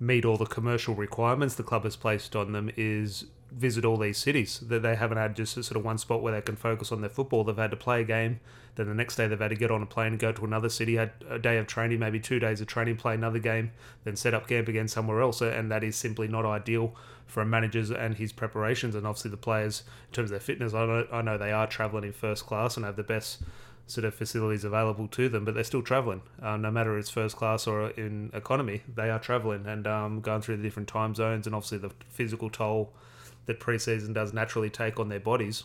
meet 0.00 0.24
all 0.24 0.36
the 0.36 0.46
commercial 0.46 0.94
requirements 0.94 1.54
the 1.54 1.62
club 1.62 1.84
has 1.84 1.96
placed 1.96 2.34
on 2.34 2.52
them 2.52 2.70
is 2.76 3.26
visit 3.50 3.84
all 3.84 3.96
these 3.96 4.18
cities 4.18 4.60
that 4.68 4.82
they 4.82 4.96
haven't 4.96 5.18
had 5.18 5.36
just 5.36 5.54
sort 5.54 5.76
of 5.76 5.84
one 5.84 5.98
spot 5.98 6.22
where 6.22 6.32
they 6.32 6.40
can 6.40 6.56
focus 6.56 6.90
on 6.90 7.00
their 7.00 7.10
football. 7.10 7.44
They've 7.44 7.56
had 7.56 7.70
to 7.70 7.76
play 7.76 8.00
a 8.00 8.04
game, 8.04 8.40
then 8.74 8.88
the 8.88 8.94
next 8.94 9.16
day 9.16 9.28
they've 9.28 9.38
had 9.38 9.50
to 9.50 9.56
get 9.56 9.70
on 9.70 9.82
a 9.82 9.86
plane 9.86 10.08
and 10.08 10.18
go 10.18 10.32
to 10.32 10.44
another 10.44 10.68
city, 10.68 10.96
had 10.96 11.12
a 11.28 11.38
day 11.38 11.58
of 11.58 11.66
training, 11.66 11.98
maybe 11.98 12.18
two 12.18 12.38
days 12.38 12.60
of 12.60 12.66
training, 12.66 12.96
play 12.96 13.14
another 13.14 13.38
game, 13.38 13.70
then 14.04 14.16
set 14.16 14.34
up 14.34 14.48
camp 14.48 14.68
again 14.68 14.88
somewhere 14.88 15.20
else. 15.20 15.40
And 15.40 15.70
that 15.70 15.84
is 15.84 15.96
simply 15.96 16.28
not 16.28 16.44
ideal 16.44 16.94
for 17.26 17.42
a 17.42 17.46
manager's 17.46 17.90
and 17.90 18.16
his 18.16 18.32
preparations. 18.32 18.94
And 18.94 19.06
obviously 19.06 19.30
the 19.30 19.36
players, 19.36 19.84
in 20.08 20.14
terms 20.14 20.26
of 20.26 20.32
their 20.32 20.40
fitness, 20.40 20.74
I 20.74 20.86
know, 20.86 21.06
I 21.12 21.22
know 21.22 21.38
they 21.38 21.52
are 21.52 21.66
travelling 21.66 22.04
in 22.04 22.12
first 22.12 22.46
class 22.46 22.76
and 22.76 22.84
have 22.84 22.96
the 22.96 23.02
best 23.02 23.42
sort 23.86 24.04
of 24.04 24.14
facilities 24.14 24.64
available 24.64 25.06
to 25.08 25.28
them, 25.28 25.44
but 25.44 25.54
they're 25.54 25.62
still 25.62 25.82
traveling. 25.82 26.22
Uh, 26.42 26.56
no 26.56 26.70
matter 26.70 26.98
it's 26.98 27.10
first 27.10 27.36
class 27.36 27.66
or 27.66 27.90
in 27.90 28.30
economy, 28.32 28.82
they 28.92 29.10
are 29.10 29.18
traveling 29.18 29.66
and 29.66 29.86
um, 29.86 30.20
going 30.20 30.40
through 30.40 30.56
the 30.56 30.62
different 30.62 30.88
time 30.88 31.14
zones 31.14 31.46
and 31.46 31.54
obviously 31.54 31.78
the 31.78 31.90
physical 32.08 32.48
toll 32.48 32.92
that 33.46 33.60
preseason 33.60 34.14
does 34.14 34.32
naturally 34.32 34.70
take 34.70 34.98
on 34.98 35.08
their 35.08 35.20
bodies. 35.20 35.64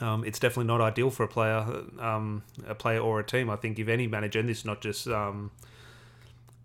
Um, 0.00 0.24
it's 0.24 0.38
definitely 0.38 0.66
not 0.66 0.80
ideal 0.80 1.10
for 1.10 1.24
a 1.24 1.28
player, 1.28 1.58
um, 1.98 2.42
a 2.66 2.74
player 2.74 3.00
or 3.00 3.20
a 3.20 3.24
team. 3.24 3.50
I 3.50 3.56
think 3.56 3.78
if 3.78 3.88
any 3.88 4.06
manager, 4.06 4.40
and 4.40 4.48
this 4.48 4.58
is 4.58 4.64
not 4.64 4.80
just 4.80 5.06
um, 5.08 5.50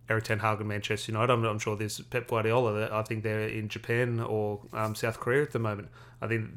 Erik 0.09 0.23
Ten 0.23 0.39
Hag 0.39 0.59
and 0.59 0.69
Manchester 0.69 1.11
United, 1.11 1.33
I'm, 1.33 1.43
I'm, 1.43 1.59
sure 1.59 1.75
there's 1.75 1.99
Pep 1.99 2.27
Guardiola. 2.27 2.89
I 2.91 3.01
think 3.03 3.23
they're 3.23 3.47
in 3.47 3.67
Japan 3.67 4.21
or 4.21 4.61
um, 4.71 4.95
South 4.95 5.19
Korea 5.19 5.41
at 5.41 5.51
the 5.51 5.59
moment. 5.59 5.89
I 6.21 6.27
think 6.27 6.49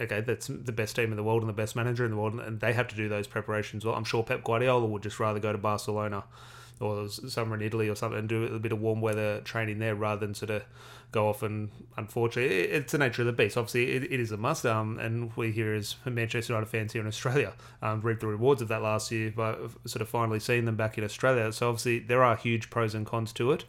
okay, 0.00 0.20
that's 0.20 0.48
the 0.48 0.72
best 0.72 0.96
team 0.96 1.10
in 1.10 1.16
the 1.16 1.22
world 1.22 1.42
and 1.42 1.48
the 1.48 1.54
best 1.54 1.74
manager 1.74 2.04
in 2.04 2.10
the 2.10 2.16
world, 2.16 2.34
and 2.34 2.60
they 2.60 2.72
have 2.72 2.88
to 2.88 2.96
do 2.96 3.08
those 3.08 3.26
preparations. 3.26 3.84
Well, 3.84 3.94
I'm 3.94 4.04
sure 4.04 4.22
Pep 4.22 4.44
Guardiola 4.44 4.86
would 4.86 5.02
just 5.02 5.18
rather 5.18 5.40
go 5.40 5.52
to 5.52 5.58
Barcelona 5.58 6.24
or 6.80 7.08
somewhere 7.08 7.58
in 7.58 7.64
Italy 7.64 7.88
or 7.88 7.94
something 7.94 8.18
and 8.18 8.28
do 8.28 8.44
a 8.44 8.58
bit 8.58 8.72
of 8.72 8.80
warm 8.80 9.00
weather 9.00 9.40
training 9.40 9.78
there 9.78 9.94
rather 9.94 10.24
than 10.24 10.34
sort 10.34 10.50
of 10.50 10.62
go 11.10 11.28
off 11.28 11.42
and 11.42 11.70
unfortunately 11.96 12.54
it's 12.54 12.92
the 12.92 12.98
nature 12.98 13.22
of 13.22 13.26
the 13.26 13.32
beast 13.32 13.56
obviously 13.56 13.92
it, 13.92 14.04
it 14.04 14.20
is 14.20 14.30
a 14.30 14.36
must 14.36 14.66
um, 14.66 14.98
and 14.98 15.34
we 15.36 15.50
here 15.50 15.74
as 15.74 15.96
Manchester 16.04 16.52
United 16.52 16.68
fans 16.68 16.92
here 16.92 17.00
in 17.00 17.08
Australia 17.08 17.54
um, 17.82 18.00
reaped 18.02 18.20
the 18.20 18.26
rewards 18.26 18.60
of 18.60 18.68
that 18.68 18.82
last 18.82 19.10
year 19.10 19.30
by 19.30 19.54
sort 19.86 20.02
of 20.02 20.08
finally 20.08 20.38
seeing 20.38 20.66
them 20.66 20.76
back 20.76 20.98
in 20.98 21.04
Australia 21.04 21.52
so 21.52 21.68
obviously 21.68 21.98
there 21.98 22.22
are 22.22 22.36
huge 22.36 22.70
pros 22.70 22.94
and 22.94 23.06
cons 23.06 23.32
to 23.32 23.52
it 23.52 23.64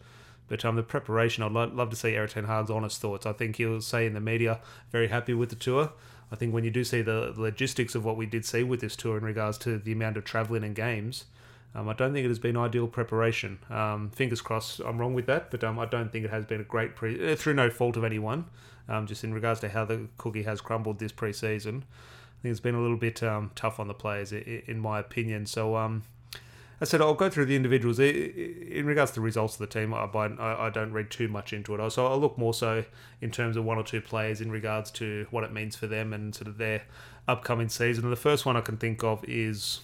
but 0.50 0.66
um, 0.66 0.76
the 0.76 0.84
preparation, 0.84 1.44
I'd 1.44 1.52
lo- 1.52 1.72
love 1.72 1.92
to 1.92 1.96
see 1.96 2.16
Erik 2.16 2.32
Ten 2.32 2.46
Hag's 2.46 2.72
honest 2.72 3.00
thoughts. 3.00 3.26
I 3.26 3.34
think 3.34 3.58
he'll 3.58 3.82
say 3.82 4.06
in 4.06 4.14
the 4.14 4.20
media, 4.20 4.60
very 4.92 5.08
happy 5.08 5.34
with 5.34 5.50
the 5.50 5.56
tour. 5.56 5.92
I 6.32 6.36
think 6.36 6.54
when 6.54 6.64
you 6.64 6.72
do 6.72 6.84
see 6.84 7.02
the 7.02 7.34
logistics 7.38 7.96
of 7.96 8.04
what 8.04 8.18
we 8.18 8.26
did 8.26 8.46
see 8.46 8.64
with 8.64 8.82
this 8.82 8.96
tour 8.96 9.18
in 9.18 9.24
regards 9.24 9.58
to 9.60 9.78
the 9.78 9.92
amount 9.92 10.18
of 10.18 10.26
travelling 10.26 10.64
and 10.64 10.76
games, 10.76 11.26
um, 11.76 11.88
I 11.88 11.94
don't 11.94 12.14
think 12.14 12.26
it 12.26 12.30
has 12.30 12.40
been 12.40 12.58
ideal 12.58 12.88
preparation. 12.88 13.60
Um, 13.70 14.10
fingers 14.10 14.42
crossed, 14.42 14.80
I'm 14.80 14.98
wrong 14.98 15.14
with 15.14 15.28
that, 15.28 15.52
but 15.52 15.64
um, 15.64 15.78
I 15.78 15.86
don't 15.86 16.12
think 16.12 16.26
it 16.26 16.32
has 16.32 16.46
been 16.46 16.62
a 16.62 16.64
great 16.64 16.96
pre 16.96 17.32
uh, 17.32 17.36
through 17.36 17.54
no 17.54 17.70
fault 17.70 17.96
of 17.96 18.04
anyone. 18.04 18.46
Um, 18.88 19.06
just 19.06 19.24
in 19.24 19.34
regards 19.36 19.60
to 19.60 19.70
how 19.70 19.86
the 19.86 20.08
cookie 20.18 20.44
has 20.44 20.62
crumbled 20.62 20.98
this 20.98 21.12
pre-season, 21.12 21.86
I 21.86 22.42
think 22.42 22.52
it's 22.52 22.60
been 22.60 22.74
a 22.74 22.82
little 22.82 22.98
bit 22.98 23.22
um, 23.22 23.52
tough 23.54 23.80
on 23.80 23.88
the 23.88 23.94
players, 23.94 24.32
in 24.32 24.80
my 24.80 25.00
opinion. 25.00 25.46
So 25.46 25.76
um, 25.76 26.02
I 26.82 26.86
said 26.86 27.00
I'll 27.00 27.14
go 27.14 27.30
through 27.30 27.46
the 27.46 27.56
individuals 27.56 28.00
in 28.00 28.86
regards 28.86 29.12
to 29.12 29.16
the 29.16 29.22
results 29.22 29.54
of 29.56 29.60
the 29.60 29.68
team. 29.68 29.94
I, 29.94 30.06
I 30.06 30.72
don't 30.72 30.92
read 30.92 31.12
too 31.12 31.28
much 31.28 31.54
into 31.54 31.76
it. 31.76 31.92
So 31.92 32.08
I'll 32.08 32.20
look 32.20 32.36
more 32.38 32.54
so 32.54 32.84
in 33.22 33.30
terms 33.30 33.58
of 33.58 33.66
one 33.66 33.78
or 33.78 33.84
two 33.84 34.02
players 34.02 34.42
in 34.42 34.50
regards 34.50 34.90
to 34.92 35.28
what 35.30 35.44
it 35.44 35.54
means 35.54 35.76
for 35.76 35.86
them 35.86 36.12
and 36.12 36.34
sort 36.34 36.48
of 36.48 36.58
their 36.58 36.84
upcoming 37.28 37.70
season. 37.70 38.06
And 38.06 38.12
the 38.12 38.18
first 38.18 38.46
one 38.46 38.58
I 38.58 38.62
can 38.62 38.78
think 38.78 39.04
of 39.04 39.24
is 39.28 39.82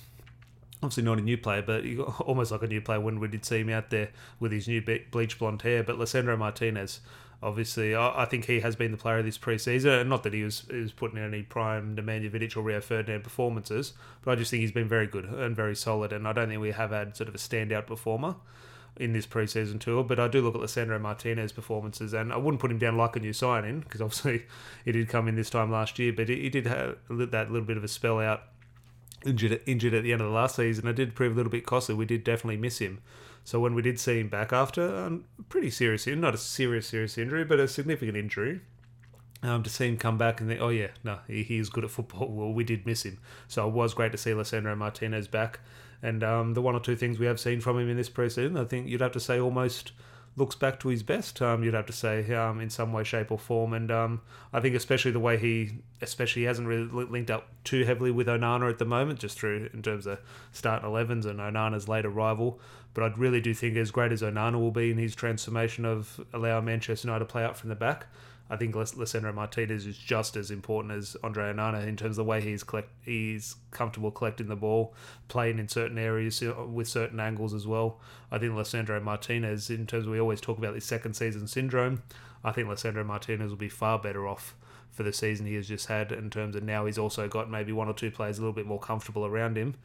obviously 0.86 1.04
not 1.04 1.20
a 1.20 1.22
new 1.22 1.38
player, 1.38 1.62
but 1.62 1.84
almost 2.22 2.52
like 2.52 2.64
a 2.64 2.68
new 2.68 2.82
player 2.82 3.00
when 3.00 3.20
we 3.20 3.28
did 3.28 3.46
see 3.46 3.60
him 3.60 3.70
out 3.70 3.90
there 3.90 4.10
with 4.40 4.52
his 4.52 4.68
new 4.68 4.82
bleach 5.12 5.38
blonde 5.38 5.62
hair. 5.62 5.84
But 5.84 5.98
Lisandro 5.98 6.38
Martinez 6.38 7.02
obviously, 7.46 7.96
I, 7.96 8.26
think 8.26 8.46
he 8.46 8.62
has 8.62 8.76
been 8.76 8.92
the 8.92 8.98
player 8.98 9.20
of 9.20 9.26
this 9.26 9.38
preseason. 9.38 10.02
And 10.02 10.10
not 10.10 10.24
that 10.24 10.34
he 10.34 10.44
was, 10.44 10.64
he 10.70 10.78
was 10.78 10.92
putting 10.92 11.18
in 11.18 11.24
any 11.24 11.44
prime 11.44 11.96
Nemanja 11.96 12.32
Vidic 12.32 12.58
or 12.58 12.62
Rio 12.62 12.82
Ferdinand 12.82 13.24
performances, 13.24 13.94
but 14.24 14.32
I 14.32 14.36
just 14.36 14.52
think 14.52 14.62
he's 14.62 14.72
been 14.72 14.88
very 14.88 15.08
good 15.08 15.26
and 15.26 15.56
very 15.56 15.76
solid. 15.76 16.12
And 16.12 16.28
I 16.28 16.34
don't 16.34 16.50
think 16.50 16.62
we 16.62 16.72
have 16.72 16.92
had 16.92 17.16
sort 17.16 17.30
of 17.30 17.36
a 17.36 17.38
standout 17.38 17.86
performer 17.86 18.36
in 18.98 19.14
this 19.14 19.28
preseason 19.28 19.80
tour. 19.80 20.04
But 20.04 20.20
I 20.20 20.28
do 20.28 20.42
look 20.42 20.56
at 20.56 20.62
Lisandro 20.62 21.00
Martinez 21.00 21.52
performances, 21.52 22.14
and 22.14 22.34
I 22.34 22.38
wouldn't 22.38 22.62
put 22.62 22.72
him 22.72 22.80
down 22.80 22.98
like 22.98 23.16
a 23.16 23.20
new 23.20 23.34
signing 23.34 23.82
because 23.82 24.02
obviously 24.02 24.46
he 24.86 24.92
did 24.92 25.08
come 25.10 25.28
in 25.28 25.36
this 25.36 25.50
time 25.50 25.72
last 25.72 26.00
year, 26.00 26.14
but 26.14 26.30
he 26.30 26.50
did 26.50 26.66
have 26.66 26.98
that 27.10 27.52
little 27.52 27.68
bit 27.68 27.78
of 27.78 27.84
a 27.84 27.90
spell 27.90 28.20
out. 28.20 28.44
Injured, 29.26 29.62
injured 29.66 29.94
at 29.96 30.04
the 30.04 30.14
end 30.14 30.22
of 30.22 30.28
the 30.28 30.34
last 30.34 30.56
season, 30.56 30.88
it 30.88 30.94
did 30.94 31.16
prove 31.16 31.34
a 31.34 31.36
little 31.36 31.52
bit 31.52 31.66
costly. 31.66 31.96
We 31.96 32.06
did 32.06 32.24
definitely 32.24 32.58
miss 32.58 32.78
him. 32.78 33.02
So 33.44 33.60
when 33.60 33.74
we 33.76 33.82
did 33.82 34.00
see 34.00 34.20
him 34.20 34.30
back 34.30 34.54
after 34.54 34.84
a 34.84 35.06
um, 35.08 35.26
pretty 35.50 35.70
serious, 35.70 36.08
not 36.08 36.34
a 36.34 36.38
serious, 36.38 36.88
serious 36.88 37.18
injury, 37.18 37.44
but 37.44 37.60
a 37.60 37.68
significant 37.68 38.18
injury, 38.18 38.62
um, 39.44 39.64
to 39.64 39.70
see 39.70 39.88
him 39.88 39.98
come 39.98 40.18
back 40.18 40.40
and 40.40 40.50
think, 40.50 40.62
oh 40.62 40.70
yeah, 40.70 40.90
no, 41.04 41.20
he, 41.28 41.44
he 41.44 41.58
is 41.58 41.70
good 41.70 41.84
at 41.84 41.92
football. 41.92 42.28
Well, 42.28 42.54
we 42.54 42.64
did 42.64 42.86
miss 42.86 43.04
him, 43.04 43.20
so 43.48 43.68
it 43.68 43.74
was 43.74 43.94
great 43.94 44.12
to 44.14 44.18
see 44.18 44.32
Lisandro 44.32 44.76
Martinez 44.78 45.28
back. 45.28 45.60
And 46.02 46.24
um, 46.24 46.54
the 46.54 46.62
one 46.62 46.76
or 46.76 46.80
two 46.80 46.96
things 46.96 47.20
we 47.20 47.26
have 47.26 47.40
seen 47.40 47.62
from 47.62 47.80
him 47.80 47.90
in 47.90 47.98
this 47.98 48.10
preseason, 48.10 48.60
I 48.60 48.66
think 48.66 48.88
you'd 48.88 49.02
have 49.02 49.12
to 49.14 49.20
say 49.20 49.40
almost 49.40 49.92
looks 50.38 50.56
back 50.56 50.80
to 50.82 50.90
his 50.90 51.04
best. 51.04 51.42
Um, 51.42 51.64
you'd 51.64 51.74
have 51.74 51.86
to 51.86 51.94
say 51.94 52.34
um, 52.34 52.60
in 52.60 52.70
some 52.70 52.92
way, 52.92 53.04
shape, 53.04 53.32
or 53.32 53.40
form. 53.40 53.74
And 53.74 53.90
um, 53.90 54.22
I 54.52 54.60
think 54.60 54.76
especially 54.76 55.12
the 55.12 55.20
way 55.20 55.38
he, 55.38 55.80
especially 56.02 56.44
he 56.44 56.46
hasn't 56.46 56.68
really 56.68 56.86
linked 56.86 57.32
up 57.32 57.48
too 57.64 57.86
heavily 57.86 58.12
with 58.12 58.28
Onana 58.28 58.70
at 58.70 58.78
the 58.78 58.86
moment, 58.86 59.20
just 59.20 59.40
through 59.40 59.70
in 59.74 59.82
terms 59.82 60.06
of 60.06 60.20
starting 60.52 60.90
11s 60.90 61.26
and 61.26 61.40
Onana's 61.40 61.88
late 61.88 62.06
arrival. 62.06 62.60
But 62.94 63.04
I 63.04 63.14
really 63.18 63.42
do 63.42 63.54
think 63.54 63.76
as 63.78 63.92
great 63.92 64.12
as 64.12 64.22
Onana 64.22 64.60
will 64.60 64.72
be 64.72 64.92
in 64.92 64.98
his 64.98 65.16
transformation 65.16 65.86
of 65.86 66.20
allowing 66.34 66.66
Manchester 66.66 67.08
United 67.08 67.26
to 67.26 67.32
play 67.32 67.44
out 67.44 67.58
from 67.58 67.70
the 67.70 67.76
back, 67.76 68.08
I 68.50 68.58
think 68.58 68.76
Lisandro 68.76 69.34
Martinez 69.34 69.88
is 69.88 69.98
just 69.98 70.36
as 70.36 70.52
important 70.52 70.94
as 70.94 71.18
Andre 71.24 71.52
Onana 71.52 71.88
in 71.88 71.98
terms 71.98 72.18
of 72.18 72.26
the 72.26 72.30
way 72.30 72.42
he's 72.42 72.64
collect, 72.64 72.90
he's 73.04 73.56
comfortable 73.72 74.12
collecting 74.12 74.48
the 74.48 74.56
ball, 74.56 74.94
playing 75.28 75.58
in 75.58 75.68
certain 75.68 75.98
areas 75.98 76.42
with 76.42 76.88
certain 76.88 77.20
angles 77.20 77.56
as 77.56 77.66
well. 77.66 78.00
I 78.32 78.38
think 78.38 78.54
Lisandro 78.54 79.02
Martinez, 79.02 79.72
in 79.72 79.88
terms 79.88 80.06
of 80.06 80.12
we 80.12 80.20
always 80.20 80.42
talk 80.42 80.60
about 80.60 80.76
this 80.76 80.86
second 80.86 81.16
season 81.16 81.48
syndrome, 81.48 82.04
I 82.44 82.52
think 82.52 82.68
Lisandro 82.68 83.06
Martinez 83.06 83.50
will 83.50 83.58
be 83.58 83.70
far 83.70 83.98
better 83.98 84.28
off 84.28 84.56
for 84.92 85.02
the 85.02 85.12
season 85.12 85.48
he 85.48 85.56
has 85.56 85.68
just 85.68 85.88
had 85.88 86.12
in 86.12 86.30
terms 86.30 86.56
of 86.56 86.64
now 86.64 86.86
he's 86.86 86.98
also 86.98 87.28
got 87.28 87.50
maybe 87.50 87.74
one 87.74 87.90
or 87.90 87.94
two 87.94 88.12
players 88.12 88.38
a 88.38 88.42
little 88.42 88.54
bit 88.54 88.66
more 88.66 88.80
comfortable 88.80 89.26
around 89.26 89.58
him. 89.58 89.76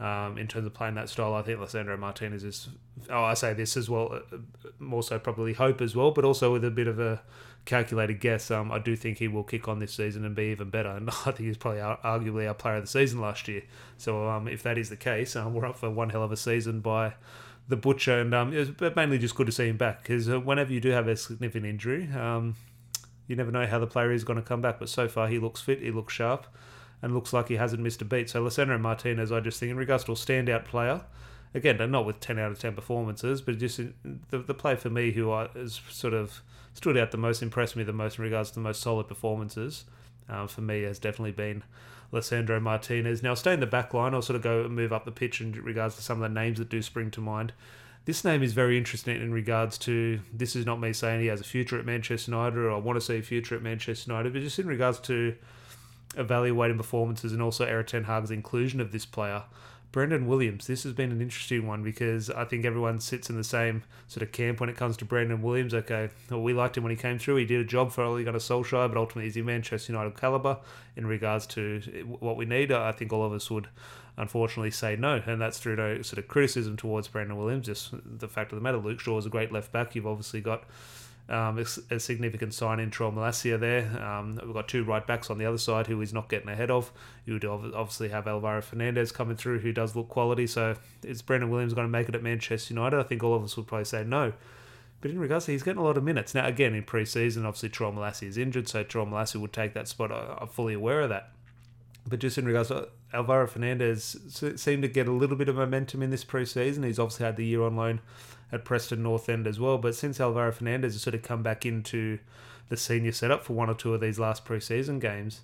Um, 0.00 0.38
in 0.38 0.48
terms 0.48 0.66
of 0.66 0.72
playing 0.72 0.94
that 0.94 1.10
style, 1.10 1.34
I 1.34 1.42
think 1.42 1.60
Lisandro 1.60 1.98
Martinez 1.98 2.42
is. 2.42 2.68
Oh, 3.10 3.22
I 3.22 3.34
say 3.34 3.52
this 3.52 3.76
as 3.76 3.90
well, 3.90 4.14
uh, 4.14 4.36
more 4.78 5.02
so 5.02 5.18
probably 5.18 5.52
hope 5.52 5.82
as 5.82 5.94
well, 5.94 6.10
but 6.10 6.24
also 6.24 6.52
with 6.52 6.64
a 6.64 6.70
bit 6.70 6.86
of 6.86 6.98
a 6.98 7.20
calculated 7.64 8.20
guess. 8.20 8.50
Um, 8.50 8.72
I 8.72 8.78
do 8.78 8.96
think 8.96 9.18
he 9.18 9.28
will 9.28 9.44
kick 9.44 9.68
on 9.68 9.78
this 9.78 9.92
season 9.92 10.24
and 10.24 10.34
be 10.34 10.44
even 10.44 10.70
better, 10.70 10.90
and 10.96 11.08
I 11.10 11.12
think 11.12 11.40
he's 11.40 11.56
probably 11.56 11.80
arguably 11.80 12.48
our 12.48 12.54
player 12.54 12.76
of 12.76 12.82
the 12.82 12.90
season 12.90 13.20
last 13.20 13.48
year. 13.48 13.62
So 13.96 14.28
um, 14.28 14.48
if 14.48 14.62
that 14.62 14.78
is 14.78 14.90
the 14.90 14.96
case, 14.96 15.36
um, 15.36 15.54
we're 15.54 15.66
up 15.66 15.76
for 15.76 15.90
one 15.90 16.10
hell 16.10 16.22
of 16.22 16.32
a 16.32 16.36
season 16.36 16.80
by 16.80 17.14
the 17.68 17.76
butcher, 17.76 18.20
and 18.20 18.34
um, 18.34 18.52
it 18.52 18.96
mainly 18.96 19.18
just 19.18 19.34
good 19.34 19.46
to 19.46 19.52
see 19.52 19.68
him 19.68 19.76
back 19.76 20.02
because 20.02 20.28
uh, 20.28 20.40
whenever 20.40 20.72
you 20.72 20.80
do 20.80 20.90
have 20.90 21.08
a 21.08 21.16
significant 21.16 21.66
injury, 21.66 22.10
um, 22.12 22.56
you 23.26 23.36
never 23.36 23.52
know 23.52 23.66
how 23.66 23.78
the 23.78 23.86
player 23.86 24.12
is 24.12 24.24
going 24.24 24.38
to 24.38 24.44
come 24.44 24.60
back. 24.60 24.78
But 24.78 24.88
so 24.88 25.08
far, 25.08 25.28
he 25.28 25.38
looks 25.38 25.60
fit, 25.60 25.80
he 25.80 25.90
looks 25.90 26.12
sharp 26.12 26.46
and 27.02 27.14
looks 27.14 27.32
like 27.32 27.48
he 27.48 27.56
hasn't 27.56 27.82
missed 27.82 28.02
a 28.02 28.04
beat. 28.04 28.28
So 28.28 28.44
Lisandro 28.44 28.80
Martinez, 28.80 29.32
I 29.32 29.40
just 29.40 29.60
think, 29.60 29.70
in 29.70 29.76
regards 29.76 30.04
to 30.04 30.12
a 30.12 30.16
standout 30.16 30.64
player, 30.64 31.02
again, 31.54 31.90
not 31.90 32.06
with 32.06 32.20
10 32.20 32.38
out 32.38 32.52
of 32.52 32.58
10 32.58 32.74
performances, 32.74 33.40
but 33.40 33.58
just 33.58 33.80
the, 34.30 34.38
the 34.38 34.54
player 34.54 34.76
for 34.76 34.90
me 34.90 35.12
who 35.12 35.32
has 35.32 35.80
sort 35.88 36.14
of 36.14 36.42
stood 36.74 36.96
out 36.96 37.10
the 37.10 37.18
most, 37.18 37.42
impressed 37.42 37.76
me 37.76 37.82
the 37.82 37.92
most 37.92 38.18
in 38.18 38.24
regards 38.24 38.50
to 38.50 38.54
the 38.56 38.60
most 38.60 38.80
solid 38.80 39.08
performances, 39.08 39.84
uh, 40.28 40.46
for 40.46 40.60
me 40.60 40.82
has 40.82 40.98
definitely 40.98 41.32
been 41.32 41.62
Lisandro 42.12 42.60
Martinez. 42.60 43.22
Now, 43.22 43.34
stay 43.34 43.52
in 43.52 43.60
the 43.60 43.66
back 43.66 43.92
line, 43.94 44.14
I'll 44.14 44.22
sort 44.22 44.36
of 44.36 44.42
go 44.42 44.68
move 44.68 44.92
up 44.92 45.04
the 45.04 45.12
pitch 45.12 45.40
in 45.40 45.52
regards 45.52 45.96
to 45.96 46.02
some 46.02 46.22
of 46.22 46.28
the 46.28 46.40
names 46.40 46.58
that 46.58 46.68
do 46.68 46.82
spring 46.82 47.10
to 47.12 47.20
mind. 47.20 47.52
This 48.06 48.24
name 48.24 48.42
is 48.42 48.54
very 48.54 48.78
interesting 48.78 49.20
in 49.20 49.32
regards 49.32 49.76
to 49.78 50.20
this 50.32 50.56
is 50.56 50.64
not 50.64 50.80
me 50.80 50.92
saying 50.92 51.20
he 51.20 51.26
has 51.26 51.40
a 51.40 51.44
future 51.44 51.78
at 51.78 51.84
Manchester 51.84 52.30
United 52.30 52.58
or 52.58 52.72
I 52.72 52.78
want 52.78 52.96
to 52.96 53.00
see 53.00 53.18
a 53.18 53.22
future 53.22 53.54
at 53.54 53.62
Manchester 53.62 54.10
United, 54.10 54.32
but 54.32 54.42
just 54.42 54.58
in 54.58 54.66
regards 54.66 54.98
to 55.00 55.36
evaluating 56.16 56.78
performances 56.78 57.32
and 57.32 57.42
also 57.42 57.64
Erik 57.64 57.88
Ten 57.88 58.04
Hag's 58.04 58.30
inclusion 58.30 58.80
of 58.80 58.90
this 58.90 59.04
player. 59.04 59.42
Brandon 59.92 60.28
Williams, 60.28 60.68
this 60.68 60.84
has 60.84 60.92
been 60.92 61.10
an 61.10 61.20
interesting 61.20 61.66
one 61.66 61.82
because 61.82 62.30
I 62.30 62.44
think 62.44 62.64
everyone 62.64 63.00
sits 63.00 63.28
in 63.28 63.36
the 63.36 63.42
same 63.42 63.82
sort 64.06 64.22
of 64.22 64.30
camp 64.30 64.60
when 64.60 64.68
it 64.68 64.76
comes 64.76 64.96
to 64.98 65.04
Brandon 65.04 65.42
Williams. 65.42 65.74
Okay, 65.74 66.10
well, 66.30 66.42
we 66.42 66.52
liked 66.52 66.76
him 66.76 66.84
when 66.84 66.90
he 66.90 66.96
came 66.96 67.18
through. 67.18 67.36
He 67.36 67.44
did 67.44 67.60
a 67.60 67.64
job 67.64 67.90
for 67.90 68.04
Ole 68.04 68.22
Gunnar 68.22 68.38
Solskjaer, 68.38 68.88
but 68.88 68.96
ultimately 68.96 69.24
he's 69.24 69.36
in 69.36 69.46
Manchester 69.46 69.92
United 69.92 70.16
caliber 70.16 70.58
in 70.94 71.06
regards 71.06 71.44
to 71.48 71.80
what 72.20 72.36
we 72.36 72.44
need. 72.44 72.70
I 72.70 72.92
think 72.92 73.12
all 73.12 73.24
of 73.24 73.32
us 73.32 73.50
would 73.50 73.66
unfortunately 74.16 74.70
say 74.70 74.94
no, 74.94 75.22
and 75.26 75.40
that's 75.40 75.58
through 75.58 75.76
no 75.76 76.02
sort 76.02 76.18
of 76.18 76.28
criticism 76.28 76.76
towards 76.76 77.08
Brandon 77.08 77.36
Williams. 77.36 77.66
Just 77.66 77.92
the 78.04 78.28
fact 78.28 78.52
of 78.52 78.58
the 78.58 78.62
matter, 78.62 78.78
Luke 78.78 79.00
Shaw 79.00 79.18
is 79.18 79.26
a 79.26 79.30
great 79.30 79.50
left 79.50 79.72
back. 79.72 79.96
You've 79.96 80.06
obviously 80.06 80.40
got 80.40 80.64
um, 81.30 81.58
a, 81.58 82.00
significant 82.00 82.52
sign 82.52 82.80
in 82.80 82.90
Tyrell 82.90 83.12
Malacia 83.12 83.58
there. 83.58 84.02
Um, 84.02 84.38
we've 84.42 84.52
got 84.52 84.66
two 84.66 84.82
right 84.82 85.06
backs 85.06 85.30
on 85.30 85.38
the 85.38 85.46
other 85.46 85.58
side 85.58 85.86
who 85.86 86.00
he's 86.00 86.12
not 86.12 86.28
getting 86.28 86.48
ahead 86.48 86.70
of. 86.70 86.92
You 87.24 87.34
would 87.34 87.44
obviously 87.44 88.08
have 88.08 88.26
Alvaro 88.26 88.60
Fernandez 88.60 89.12
coming 89.12 89.36
through 89.36 89.60
who 89.60 89.72
does 89.72 89.94
look 89.94 90.08
quality. 90.08 90.46
So 90.48 90.74
is 91.04 91.22
Brandon 91.22 91.48
Williams 91.48 91.72
going 91.72 91.86
to 91.86 91.90
make 91.90 92.08
it 92.08 92.16
at 92.16 92.22
Manchester 92.22 92.74
United? 92.74 92.98
I 92.98 93.04
think 93.04 93.22
all 93.22 93.34
of 93.34 93.44
us 93.44 93.56
would 93.56 93.68
probably 93.68 93.84
say 93.84 94.02
no. 94.02 94.32
But 95.00 95.12
in 95.12 95.20
regards 95.20 95.46
to 95.46 95.52
he's 95.52 95.62
getting 95.62 95.80
a 95.80 95.84
lot 95.84 95.96
of 95.96 96.04
minutes. 96.04 96.34
Now, 96.34 96.46
again, 96.46 96.74
in 96.74 96.82
pre 96.82 97.04
season, 97.04 97.46
obviously 97.46 97.68
Tyrell 97.70 97.92
Malacia 97.92 98.26
is 98.26 98.36
injured, 98.36 98.68
so 98.68 98.82
Tyrell 98.82 99.06
Malacia 99.06 99.40
would 99.40 99.52
take 99.52 99.72
that 99.74 99.88
spot. 99.88 100.10
I'm 100.12 100.48
fully 100.48 100.74
aware 100.74 101.00
of 101.02 101.08
that. 101.10 101.30
But 102.06 102.18
just 102.18 102.38
in 102.38 102.44
regards 102.44 102.68
to 102.68 102.88
Alvaro 103.12 103.46
Fernandez, 103.46 104.16
seemed 104.56 104.82
to 104.82 104.88
get 104.88 105.06
a 105.06 105.12
little 105.12 105.36
bit 105.36 105.48
of 105.48 105.56
momentum 105.56 106.02
in 106.02 106.10
this 106.10 106.24
pre 106.24 106.44
season. 106.44 106.82
He's 106.82 106.98
obviously 106.98 107.24
had 107.24 107.36
the 107.36 107.46
year 107.46 107.62
on 107.62 107.76
loan 107.76 108.00
at 108.52 108.64
Preston 108.64 109.02
North 109.02 109.28
End 109.28 109.46
as 109.46 109.60
well. 109.60 109.78
But 109.78 109.94
since 109.94 110.20
Alvaro 110.20 110.52
Fernandez 110.52 110.94
has 110.94 111.02
sort 111.02 111.14
of 111.14 111.22
come 111.22 111.42
back 111.42 111.64
into 111.64 112.18
the 112.68 112.76
senior 112.76 113.12
setup 113.12 113.42
for 113.42 113.52
one 113.54 113.68
or 113.70 113.74
two 113.74 113.94
of 113.94 114.00
these 114.00 114.18
last 114.18 114.44
preseason 114.44 115.00
games, 115.00 115.40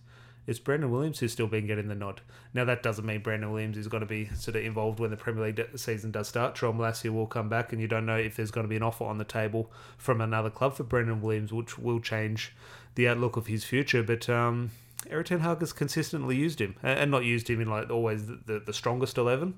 it's 0.47 0.61
Brandon 0.61 0.93
Williams 0.93 1.19
who's 1.19 1.33
still 1.33 1.49
been 1.49 1.67
getting 1.67 1.89
the 1.89 1.95
nod. 1.97 2.21
Now 2.55 2.65
that 2.67 2.83
doesn't 2.83 3.05
mean 3.05 3.21
Brandon 3.21 3.51
Williams 3.51 3.77
is 3.77 3.89
going 3.89 4.03
to 4.03 4.07
be 4.07 4.27
sort 4.37 4.57
of 4.57 4.65
involved 4.65 5.01
when 5.01 5.11
the 5.11 5.17
Premier 5.17 5.45
League 5.45 5.61
season 5.75 6.13
does 6.13 6.29
start. 6.29 6.55
Tyrell 6.55 6.73
Malacia 6.73 7.13
will 7.13 7.27
come 7.27 7.49
back, 7.49 7.73
and 7.73 7.83
you 7.83 7.89
don't 7.89 8.07
know 8.07 8.17
if 8.17 8.37
there's 8.37 8.53
going 8.53 8.65
to 8.65 8.69
be 8.69 8.77
an 8.77 8.83
offer 8.85 9.05
on 9.05 9.19
the 9.19 9.25
table 9.25 9.73
from 9.99 10.21
another 10.21 10.51
club 10.51 10.77
for 10.77 10.85
Brandon 10.85 11.21
Williams, 11.21 11.53
which 11.53 11.79
will 11.79 11.99
change 11.99 12.53
the 12.95 13.09
outlook 13.09 13.37
of 13.37 13.49
his 13.49 13.65
future. 13.65 14.05
But 14.05 14.29
um, 14.29 14.71
Erik 15.11 15.27
Ten 15.27 15.41
Hag 15.41 15.59
has 15.59 15.73
consistently 15.73 16.37
used 16.37 16.61
him, 16.61 16.77
and 16.81 17.11
not 17.11 17.25
used 17.25 17.51
him 17.51 17.61
in 17.61 17.69
like 17.69 17.91
always 17.91 18.29
the, 18.29 18.39
the, 18.47 18.59
the 18.61 18.73
strongest 18.73 19.19
eleven. 19.19 19.55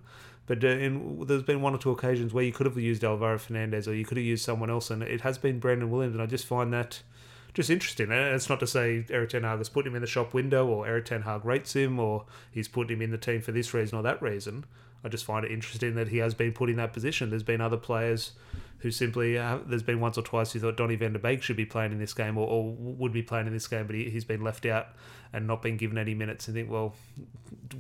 But 0.49 0.65
uh, 0.65 0.69
in, 0.69 1.25
there's 1.27 1.43
been 1.43 1.61
one 1.61 1.75
or 1.75 1.79
two 1.79 1.91
occasions 1.91 2.33
where 2.33 2.43
you 2.43 2.53
could 2.53 2.67
have 2.67 2.77
used 2.77 3.05
Alvaro 3.05 3.39
Fernandez 3.39 3.87
or 3.87 3.95
you 3.95 4.05
could 4.05 4.17
have 4.17 4.27
used 4.27 4.45
someone 4.45 4.71
else, 4.71 4.91
and 4.91 5.03
it 5.03 5.21
has 5.21 5.39
been 5.39 5.61
Brandon 5.61 5.91
Williams, 5.91 6.15
and 6.15 6.23
I 6.23 6.27
just 6.27 6.47
find 6.47 6.73
that 6.73 7.03
just 7.55 7.71
interesting. 7.71 8.11
And 8.11 8.35
it's 8.35 8.49
not 8.49 8.61
to 8.61 8.67
say 8.67 9.05
Erik 9.11 9.31
Ten 9.31 9.43
Hag 9.43 9.59
has 9.59 9.69
put 9.69 9.87
him 9.87 9.95
in 9.95 10.01
the 10.01 10.07
shop 10.07 10.33
window 10.33 10.67
or 10.67 10.87
Erik 10.87 11.07
Ten 11.07 11.23
Hag 11.23 11.45
rates 11.45 11.75
him 11.75 11.99
or 11.99 12.25
he's 12.51 12.69
put 12.69 12.91
him 12.91 13.03
in 13.03 13.11
the 13.11 13.19
team 13.19 13.41
for 13.41 13.53
this 13.53 13.75
reason 13.75 13.99
or 13.99 14.03
that 14.03 14.23
reason. 14.23 14.65
I 15.05 15.09
just 15.09 15.25
find 15.25 15.45
it 15.45 15.53
interesting 15.53 15.95
that 15.95 16.09
he 16.09 16.19
has 16.19 16.35
been 16.35 16.53
put 16.53 16.71
in 16.71 16.77
that 16.77 16.93
position. 16.93 17.31
There's 17.31 17.43
been 17.43 17.61
other 17.61 17.77
players 17.77 18.33
who 18.79 18.91
simply 18.91 19.37
uh, 19.37 19.59
there's 19.67 19.83
been 19.83 20.01
once 20.01 20.17
or 20.17 20.23
twice 20.23 20.53
who 20.53 20.61
thought 20.61 20.77
Donny 20.77 20.95
van 20.95 21.13
der 21.13 21.19
Beek 21.19 21.43
should 21.43 21.57
be 21.57 21.67
playing 21.67 21.93
in 21.93 21.99
this 21.99 22.15
game 22.15 22.39
or, 22.39 22.47
or 22.47 22.75
would 22.79 23.13
be 23.13 23.23
playing 23.23 23.47
in 23.47 23.53
this 23.53 23.67
game, 23.67 23.87
but 23.87 23.97
he, 23.97 24.09
has 24.11 24.25
been 24.25 24.43
left 24.43 24.67
out 24.67 24.89
and 25.33 25.47
not 25.47 25.63
been 25.63 25.77
given 25.77 25.99
any 25.99 26.15
minutes. 26.15 26.47
And 26.47 26.55
think, 26.55 26.71
well, 26.71 26.95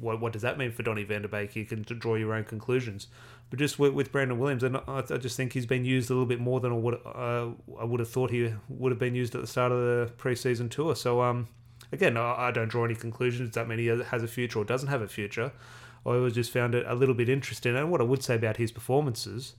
what, 0.00 0.20
what 0.20 0.32
does 0.32 0.42
that 0.42 0.58
mean 0.58 0.72
for 0.72 0.82
Donny 0.82 1.04
van 1.04 1.22
der 1.22 1.28
Beek? 1.28 1.54
You 1.54 1.64
can 1.64 1.82
draw 1.82 2.16
your 2.16 2.34
own 2.34 2.44
conclusions. 2.44 3.06
But 3.50 3.60
just 3.60 3.78
with, 3.78 3.94
with 3.94 4.12
Brandon 4.12 4.38
Williams, 4.38 4.62
and 4.62 4.76
I, 4.76 4.82
I, 5.08 5.16
just 5.16 5.36
think 5.36 5.52
he's 5.52 5.66
been 5.66 5.84
used 5.84 6.10
a 6.10 6.12
little 6.12 6.26
bit 6.26 6.40
more 6.40 6.60
than 6.60 6.72
I 6.72 6.76
would 6.76 6.94
uh, 7.06 7.48
I 7.80 7.84
would 7.84 8.00
have 8.00 8.10
thought 8.10 8.30
he 8.30 8.52
would 8.68 8.92
have 8.92 8.98
been 8.98 9.14
used 9.14 9.34
at 9.34 9.40
the 9.40 9.46
start 9.46 9.72
of 9.72 9.78
the 9.78 10.12
preseason 10.18 10.68
tour. 10.68 10.94
So 10.94 11.22
um, 11.22 11.48
again, 11.92 12.16
I, 12.16 12.48
I 12.48 12.50
don't 12.50 12.68
draw 12.68 12.84
any 12.84 12.94
conclusions 12.94 13.54
that 13.54 13.68
mean 13.68 13.78
he 13.78 13.86
has 13.86 14.22
a 14.22 14.28
future 14.28 14.58
or 14.58 14.64
doesn't 14.64 14.88
have 14.88 15.00
a 15.00 15.08
future. 15.08 15.52
I 16.04 16.10
always 16.10 16.34
just 16.34 16.50
found 16.50 16.74
it 16.74 16.84
a 16.86 16.94
little 16.94 17.14
bit 17.14 17.28
interesting. 17.28 17.76
And 17.76 17.90
what 17.90 18.00
I 18.00 18.04
would 18.04 18.22
say 18.22 18.34
about 18.34 18.56
his 18.58 18.70
performances 18.72 19.54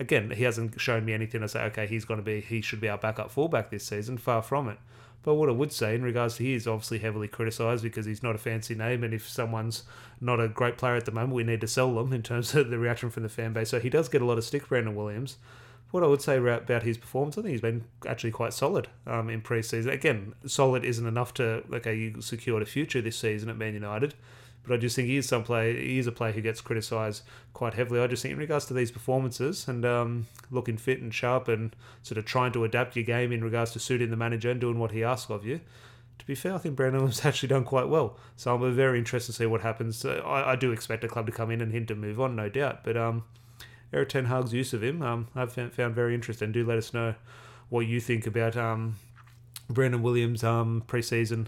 again, 0.00 0.30
he 0.30 0.42
hasn't 0.44 0.80
shown 0.80 1.04
me 1.04 1.12
anything 1.12 1.42
to 1.42 1.48
say, 1.48 1.62
okay, 1.64 1.86
he's 1.86 2.04
going 2.04 2.18
to 2.18 2.24
be, 2.24 2.40
he 2.40 2.60
should 2.62 2.80
be 2.80 2.88
our 2.88 2.98
backup 2.98 3.30
fullback 3.30 3.70
this 3.70 3.84
season. 3.84 4.18
Far 4.18 4.42
from 4.42 4.68
it. 4.68 4.78
But 5.22 5.34
what 5.34 5.50
I 5.50 5.52
would 5.52 5.70
say 5.70 5.94
in 5.94 6.02
regards 6.02 6.36
to 6.36 6.44
he 6.44 6.54
is 6.54 6.66
obviously 6.66 6.98
heavily 6.98 7.28
criticised 7.28 7.82
because 7.82 8.06
he's 8.06 8.22
not 8.22 8.34
a 8.34 8.38
fancy 8.38 8.74
name, 8.74 9.04
and 9.04 9.12
if 9.12 9.28
someone's 9.28 9.82
not 10.18 10.40
a 10.40 10.48
great 10.48 10.78
player 10.78 10.96
at 10.96 11.04
the 11.04 11.12
moment, 11.12 11.34
we 11.34 11.44
need 11.44 11.60
to 11.60 11.68
sell 11.68 11.94
them 11.94 12.12
in 12.14 12.22
terms 12.22 12.54
of 12.54 12.70
the 12.70 12.78
reaction 12.78 13.10
from 13.10 13.22
the 13.22 13.28
fan 13.28 13.52
base. 13.52 13.68
So 13.68 13.78
he 13.78 13.90
does 13.90 14.08
get 14.08 14.22
a 14.22 14.24
lot 14.24 14.38
of 14.38 14.44
stick, 14.44 14.66
Brandon 14.66 14.96
Williams. 14.96 15.36
What 15.90 16.02
I 16.02 16.06
would 16.06 16.22
say 16.22 16.38
about 16.38 16.84
his 16.84 16.96
performance, 16.96 17.36
I 17.36 17.42
think 17.42 17.50
he's 17.50 17.60
been 17.60 17.84
actually 18.06 18.30
quite 18.30 18.54
solid 18.54 18.88
um, 19.06 19.28
in 19.28 19.42
pre-season. 19.42 19.90
Again, 19.90 20.34
solid 20.46 20.84
isn't 20.84 21.06
enough 21.06 21.34
to 21.34 21.64
okay, 21.72 21.96
you 21.96 22.22
secured 22.22 22.62
a 22.62 22.66
future 22.66 23.02
this 23.02 23.18
season 23.18 23.50
at 23.50 23.58
Man 23.58 23.74
United. 23.74 24.14
But 24.66 24.74
I 24.74 24.76
just 24.76 24.94
think 24.94 25.08
he 25.08 25.16
is 25.16 25.26
some 25.26 25.42
player. 25.42 25.72
He 25.72 25.98
is 25.98 26.06
a 26.06 26.12
player 26.12 26.32
who 26.32 26.40
gets 26.40 26.60
criticised 26.60 27.22
quite 27.54 27.74
heavily. 27.74 28.00
I 28.00 28.06
just 28.06 28.22
think 28.22 28.32
in 28.32 28.38
regards 28.38 28.66
to 28.66 28.74
these 28.74 28.90
performances 28.90 29.66
and 29.66 29.84
um, 29.84 30.26
looking 30.50 30.76
fit 30.76 31.00
and 31.00 31.12
sharp 31.12 31.48
and 31.48 31.74
sort 32.02 32.18
of 32.18 32.24
trying 32.24 32.52
to 32.52 32.64
adapt 32.64 32.94
your 32.94 33.04
game 33.04 33.32
in 33.32 33.42
regards 33.42 33.72
to 33.72 33.78
suiting 33.78 34.10
the 34.10 34.16
manager 34.16 34.50
and 34.50 34.60
doing 34.60 34.78
what 34.78 34.92
he 34.92 35.02
asks 35.02 35.30
of 35.30 35.46
you. 35.46 35.60
To 36.18 36.26
be 36.26 36.34
fair, 36.34 36.54
I 36.54 36.58
think 36.58 36.76
Brandon 36.76 37.00
has 37.06 37.24
actually 37.24 37.48
done 37.48 37.64
quite 37.64 37.88
well. 37.88 38.18
So 38.36 38.54
I'm 38.54 38.74
very 38.74 38.98
interested 38.98 39.32
to 39.32 39.38
see 39.38 39.46
what 39.46 39.62
happens. 39.62 40.04
I, 40.04 40.50
I, 40.50 40.56
do 40.56 40.70
expect 40.72 41.02
a 41.02 41.08
club 41.08 41.26
to 41.26 41.32
come 41.32 41.50
in 41.50 41.62
and 41.62 41.72
him 41.72 41.86
to 41.86 41.94
move 41.94 42.20
on, 42.20 42.36
no 42.36 42.50
doubt. 42.50 42.84
But 42.84 42.96
um, 42.98 43.24
Erik 43.92 44.10
Ten 44.10 44.26
Hag's 44.26 44.52
use 44.52 44.74
of 44.74 44.82
him, 44.82 45.00
um, 45.00 45.28
I've 45.34 45.52
found 45.52 45.94
very 45.94 46.14
interesting. 46.14 46.52
Do 46.52 46.64
let 46.64 46.78
us 46.78 46.92
know 46.92 47.14
what 47.70 47.86
you 47.86 48.00
think 48.00 48.26
about 48.26 48.56
um, 48.56 48.96
Brandon 49.70 50.02
Williams' 50.02 50.44
um, 50.44 50.84
preseason 50.86 51.46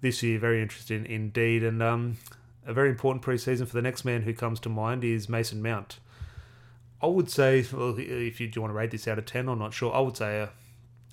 this 0.00 0.22
year. 0.22 0.38
Very 0.38 0.62
interesting 0.62 1.04
indeed. 1.04 1.64
And 1.64 1.82
um, 1.82 2.16
a 2.66 2.72
very 2.72 2.90
important 2.90 3.24
preseason 3.24 3.66
for 3.66 3.74
the 3.74 3.82
next 3.82 4.04
man 4.04 4.22
who 4.22 4.32
comes 4.32 4.60
to 4.60 4.68
mind 4.68 5.04
is 5.04 5.28
Mason 5.28 5.62
Mount. 5.62 5.98
I 7.02 7.06
would 7.06 7.28
say, 7.28 7.64
well, 7.72 7.94
if 7.98 8.40
you 8.40 8.48
do 8.48 8.60
want 8.60 8.70
to 8.70 8.76
rate 8.76 8.92
this 8.92 9.08
out 9.08 9.18
of 9.18 9.26
10, 9.26 9.48
I'm 9.48 9.58
not 9.58 9.74
sure. 9.74 9.92
I 9.92 9.98
would 9.98 10.16
say 10.16 10.38
a, 10.38 10.50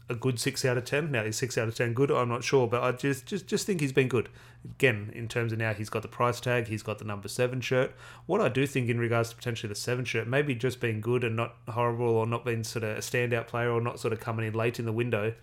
a 0.08 0.14
good 0.14 0.40
6 0.40 0.64
out 0.66 0.78
of 0.78 0.86
10. 0.86 1.12
Now, 1.12 1.24
is 1.24 1.38
6 1.38 1.58
out 1.58 1.68
of 1.68 1.76
10 1.76 1.94
good? 1.96 2.12
I'm 2.12 2.30
not 2.30 2.44
sure, 2.44 2.68
but 2.68 2.84
I 2.84 2.92
just, 2.92 3.26
just, 3.26 3.48
just 3.48 3.66
think 3.66 3.82
he's 3.82 3.92
been 3.92 4.08
good. 4.08 4.30
Again, 4.64 5.12
in 5.16 5.28
terms 5.28 5.52
of 5.52 5.58
now, 5.58 5.74
he's 5.74 5.90
got 5.90 6.04
the 6.04 6.08
price 6.08 6.40
tag, 6.40 6.68
he's 6.68 6.84
got 6.84 7.00
the 7.00 7.06
number 7.06 7.28
7 7.28 7.60
shirt. 7.62 7.96
What 8.28 8.40
I 8.40 8.50
do 8.50 8.68
think 8.68 8.88
in 8.88 9.00
regards 9.00 9.30
to 9.30 9.36
potentially 9.36 9.70
the 9.70 9.76
7 9.76 10.06
shirt, 10.06 10.28
maybe 10.28 10.54
just 10.54 10.80
being 10.80 11.02
good 11.02 11.24
and 11.24 11.36
not 11.36 11.56
horrible 11.68 12.10
or 12.10 12.28
not 12.28 12.46
being 12.46 12.64
sort 12.64 12.84
of 12.84 12.96
a 12.96 13.02
standout 13.02 13.48
player 13.48 13.72
or 13.72 13.82
not 13.82 14.00
sort 14.00 14.14
of 14.14 14.20
coming 14.20 14.46
in 14.46 14.54
late 14.54 14.78
in 14.78 14.86
the 14.86 14.94
window 14.94 15.34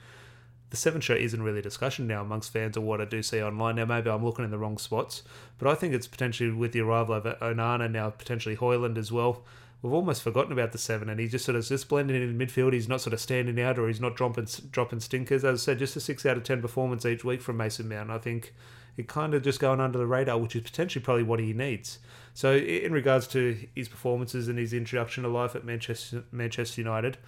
the 0.71 0.77
seven 0.77 1.01
show 1.01 1.15
isn't 1.15 1.43
really 1.43 1.61
a 1.61 1.63
discussion 1.63 2.07
now 2.07 2.23
amongst 2.23 2.53
fans 2.53 2.77
of 2.77 2.83
what 2.83 3.01
I 3.01 3.05
do 3.05 3.23
see 3.23 3.43
online. 3.43 3.77
Now, 3.77 3.85
maybe 3.85 4.11
I'm 4.11 4.25
looking 4.25 4.45
in 4.45 4.51
the 4.51 4.59
wrong 4.59 4.79
spots, 4.79 5.23
but 5.59 5.69
I 5.69 5.75
think 5.75 5.95
it's 5.95 6.09
potentially 6.09 6.51
with 6.51 6.73
the 6.73 6.81
arrival 6.81 7.15
of 7.15 7.25
Onana, 7.25 7.91
now 7.91 8.11
potentially 8.11 8.57
Højlund 8.57 8.99
as 8.99 9.13
well. 9.13 9.45
We've 9.83 9.93
almost 9.93 10.23
forgotten 10.23 10.53
about 10.53 10.73
the 10.73 10.79
seven, 10.79 11.09
and 11.09 11.21
he 11.21 11.29
just 11.29 11.45
sort 11.45 11.55
of 11.57 11.65
just 11.65 11.89
blending 11.89 12.21
in 12.21 12.39
midfield. 12.39 12.73
He's 12.73 12.89
not 12.89 13.01
sort 13.01 13.15
of 13.15 13.21
standing 13.21 13.61
out, 13.61 13.79
or 13.79 13.87
he's 13.87 14.01
not 14.01 14.17
dropping 14.17 14.49
dropping 14.73 15.01
stinkers. 15.01 15.45
As 15.45 15.61
I 15.61 15.65
said, 15.65 15.79
just 15.79 15.97
a 15.97 16.01
six 16.01 16.27
out 16.27 16.37
of 16.37 16.43
ten 16.43 16.61
performance 16.61 17.07
each 17.07 17.25
week 17.25 17.41
from 17.41 17.59
Mason 17.59 17.89
Mount. 17.89 18.11
I 18.11 18.19
think 18.19 18.55
it 18.97 19.07
kind 19.07 19.35
of 19.35 19.43
just 19.43 19.61
going 19.61 19.81
under 19.81 19.99
the 19.99 20.07
radar, 20.07 20.39
which 20.39 20.57
is 20.57 20.63
potentially 20.63 21.05
probably 21.05 21.23
what 21.23 21.39
he 21.39 21.53
needs. 21.53 21.99
So, 22.35 22.57
in 22.57 22.93
regards 22.93 23.27
to 23.29 23.57
his 23.75 23.89
performances 23.89 24.49
and 24.49 24.59
his 24.59 24.73
introduction 24.73 25.23
to 25.23 25.29
life 25.29 25.55
at 25.55 25.65
Manchester 25.65 26.25
Manchester 26.33 26.81
United, 26.81 27.19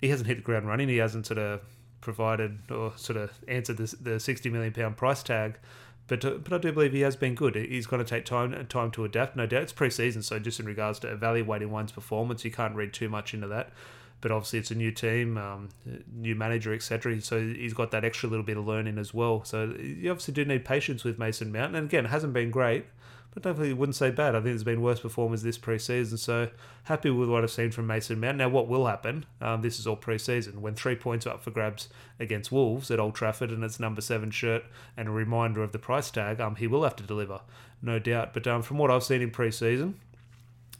he 0.00 0.08
hasn't 0.08 0.26
hit 0.26 0.38
the 0.38 0.42
ground 0.42 0.66
running. 0.66 0.88
He 0.88 0.96
hasn't 0.96 1.26
sort 1.26 1.38
of 1.38 1.60
provided 2.00 2.58
or 2.70 2.92
sort 2.96 3.16
of 3.16 3.32
answered 3.48 3.76
the, 3.76 3.96
the 4.00 4.20
60 4.20 4.50
million 4.50 4.72
pound 4.72 4.96
price 4.96 5.22
tag. 5.22 5.58
But, 6.06 6.24
uh, 6.24 6.30
but 6.42 6.52
I 6.54 6.58
do 6.58 6.72
believe 6.72 6.92
he 6.92 7.00
has 7.00 7.16
been 7.16 7.34
good. 7.34 7.54
He's 7.54 7.86
going 7.86 8.02
to 8.02 8.08
take 8.08 8.24
time 8.24 8.66
time 8.68 8.90
to 8.92 9.04
adapt. 9.04 9.36
No 9.36 9.46
doubt, 9.46 9.62
it's 9.62 9.72
pre-season, 9.72 10.22
so 10.22 10.38
just 10.38 10.58
in 10.58 10.66
regards 10.66 10.98
to 11.00 11.08
evaluating 11.08 11.70
one's 11.70 11.92
performance, 11.92 12.44
you 12.44 12.50
can't 12.50 12.74
read 12.74 12.92
too 12.92 13.08
much 13.08 13.34
into 13.34 13.48
that 13.48 13.72
but 14.20 14.30
obviously 14.30 14.58
it's 14.58 14.70
a 14.70 14.74
new 14.74 14.90
team, 14.90 15.38
um, 15.38 15.68
new 16.12 16.34
manager, 16.34 16.74
etc. 16.74 17.20
So 17.20 17.40
he's 17.40 17.74
got 17.74 17.90
that 17.92 18.04
extra 18.04 18.28
little 18.28 18.44
bit 18.44 18.56
of 18.56 18.66
learning 18.66 18.98
as 18.98 19.14
well. 19.14 19.44
So 19.44 19.74
you 19.78 20.10
obviously 20.10 20.34
do 20.34 20.44
need 20.44 20.64
patience 20.64 21.04
with 21.04 21.18
Mason 21.18 21.52
Mount. 21.52 21.76
And 21.76 21.86
again, 21.86 22.04
hasn't 22.06 22.32
been 22.32 22.50
great, 22.50 22.86
but 23.32 23.42
definitely 23.42 23.72
wouldn't 23.72 23.96
say 23.96 24.10
bad. 24.10 24.34
I 24.34 24.38
think 24.38 24.46
there's 24.46 24.64
been 24.64 24.82
worse 24.82 25.00
performers 25.00 25.42
this 25.42 25.58
preseason. 25.58 26.18
So 26.18 26.48
happy 26.84 27.10
with 27.10 27.28
what 27.28 27.42
I've 27.42 27.50
seen 27.50 27.70
from 27.70 27.86
Mason 27.86 28.18
Mount. 28.18 28.38
Now, 28.38 28.48
what 28.48 28.68
will 28.68 28.86
happen? 28.86 29.26
Um, 29.40 29.62
this 29.62 29.78
is 29.78 29.86
all 29.86 29.96
preseason. 29.96 30.56
When 30.56 30.74
three 30.74 30.96
points 30.96 31.26
are 31.26 31.34
up 31.34 31.42
for 31.42 31.50
grabs 31.50 31.88
against 32.18 32.50
Wolves 32.50 32.90
at 32.90 32.98
Old 32.98 33.14
Trafford, 33.14 33.50
and 33.50 33.62
it's 33.62 33.78
number 33.78 34.00
seven 34.00 34.30
shirt 34.30 34.64
and 34.96 35.08
a 35.08 35.12
reminder 35.12 35.62
of 35.62 35.72
the 35.72 35.78
price 35.78 36.10
tag, 36.10 36.40
um, 36.40 36.56
he 36.56 36.66
will 36.66 36.84
have 36.84 36.96
to 36.96 37.04
deliver, 37.04 37.40
no 37.82 37.98
doubt. 37.98 38.34
But 38.34 38.46
um, 38.46 38.62
from 38.62 38.78
what 38.78 38.90
I've 38.90 39.04
seen 39.04 39.22
in 39.22 39.30
preseason, 39.30 39.94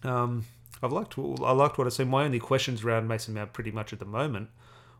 um, 0.02 0.44
I've 0.82 0.92
liked 0.92 1.18
I 1.18 1.52
liked 1.52 1.78
what 1.78 1.86
I 1.86 1.90
see. 1.90 2.04
My 2.04 2.24
only 2.24 2.38
questions 2.38 2.84
around 2.84 3.08
Mason 3.08 3.34
Mount 3.34 3.52
pretty 3.52 3.70
much 3.70 3.92
at 3.92 3.98
the 3.98 4.04
moment 4.04 4.48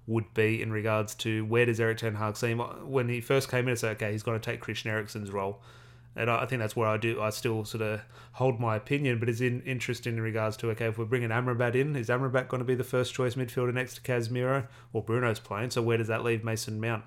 would 0.07 0.33
be 0.35 0.61
in 0.63 0.73
regards 0.73 1.15
to 1.15 1.45
where 1.45 1.67
does 1.67 1.79
Erik 1.79 1.99
Ten 1.99 2.15
Hag 2.15 2.37
see 2.37 2.49
him 2.49 2.59
when 2.59 3.09
he 3.09 3.21
first 3.21 3.51
came 3.51 3.69
in. 3.69 3.73
It's 3.73 3.85
okay, 3.85 4.11
he's 4.11 4.23
going 4.23 4.41
to 4.41 4.45
take 4.45 4.61
Christian 4.61 4.91
Eriksen's 4.91 5.31
role, 5.31 5.61
and 6.19 6.29
I 6.31 6.45
think 6.47 6.61
that's 6.61 6.77
where 6.77 6.89
I 6.89 6.97
do. 6.97 7.23
I 7.23 7.31
still 7.31 7.65
sort 7.65 7.83
of 7.83 8.01
hold 8.33 8.61
my 8.61 8.77
opinion, 8.77 9.19
but 9.19 9.29
it's 9.29 9.41
in, 9.41 9.63
interesting 9.63 10.17
in 10.17 10.21
regards 10.21 10.57
to 10.59 10.71
okay, 10.71 10.87
if 10.87 10.99
we're 10.99 11.05
bringing 11.05 11.31
Amrabat 11.31 11.75
in, 11.75 11.97
is 11.97 12.09
Amrabat 12.09 12.49
going 12.49 12.59
to 12.59 12.65
be 12.65 12.75
the 12.75 12.85
first 12.85 13.15
choice 13.15 13.35
midfielder 13.35 13.73
next 13.73 13.95
to 13.95 14.01
Casemiro 14.01 14.67
or 14.93 15.03
Bruno's 15.03 15.39
playing? 15.39 15.71
So 15.71 15.81
where 15.81 15.97
does 15.97 16.09
that 16.09 16.25
leave 16.25 16.45
Mason 16.45 16.81
Mount? 16.81 17.05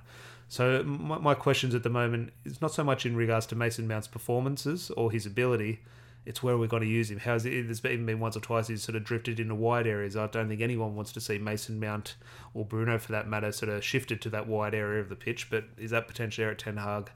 So 0.47 0.83
my, 0.83 1.17
my 1.17 1.33
questions 1.33 1.75
at 1.75 1.83
the 1.83 1.89
moment 1.89 2.31
is 2.45 2.61
not 2.61 2.73
so 2.73 2.83
much 2.83 3.05
in 3.05 3.15
regards 3.15 3.45
to 3.47 3.55
Mason 3.55 3.87
Mount's 3.87 4.07
performances 4.07 4.89
or 4.91 5.11
his 5.11 5.25
ability 5.25 5.81
it's 6.25 6.43
where 6.43 6.57
we're 6.57 6.67
going 6.67 6.83
to 6.83 6.89
use 6.89 7.09
him. 7.09 7.19
How's 7.19 7.45
it? 7.45 7.65
There's 7.65 7.83
even 7.83 8.05
been 8.05 8.19
once 8.19 8.37
or 8.37 8.41
twice 8.41 8.67
he's 8.67 8.83
sort 8.83 8.95
of 8.95 9.03
drifted 9.03 9.39
into 9.39 9.55
wide 9.55 9.87
areas. 9.87 10.15
I 10.15 10.27
don't 10.27 10.49
think 10.49 10.61
anyone 10.61 10.95
wants 10.95 11.11
to 11.13 11.21
see 11.21 11.39
Mason 11.39 11.79
Mount 11.79 12.15
or 12.53 12.63
Bruno, 12.63 12.99
for 12.99 13.11
that 13.11 13.27
matter, 13.27 13.51
sort 13.51 13.71
of 13.71 13.83
shifted 13.83 14.21
to 14.21 14.29
that 14.29 14.47
wide 14.47 14.75
area 14.75 15.01
of 15.01 15.09
the 15.09 15.15
pitch. 15.15 15.49
But 15.49 15.65
is 15.77 15.91
that 15.91 16.07
potentially 16.07 16.45
Erik 16.45 16.59
Ten 16.59 16.77
Hag? 16.77 17.09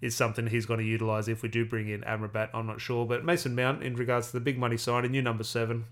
Is 0.00 0.16
something 0.16 0.46
he's 0.46 0.64
going 0.64 0.80
to 0.80 0.86
utilise 0.86 1.28
if 1.28 1.42
we 1.42 1.48
do 1.50 1.64
bring 1.64 1.88
in 1.88 2.00
Amrabat? 2.02 2.50
I'm 2.54 2.66
not 2.66 2.80
sure. 2.80 3.04
But 3.04 3.24
Mason 3.24 3.54
Mount, 3.54 3.82
in 3.82 3.96
regards 3.96 4.28
to 4.28 4.32
the 4.32 4.40
big 4.40 4.58
money 4.58 4.78
signing, 4.78 5.10
new 5.10 5.20
number 5.20 5.44
seven, 5.44 5.84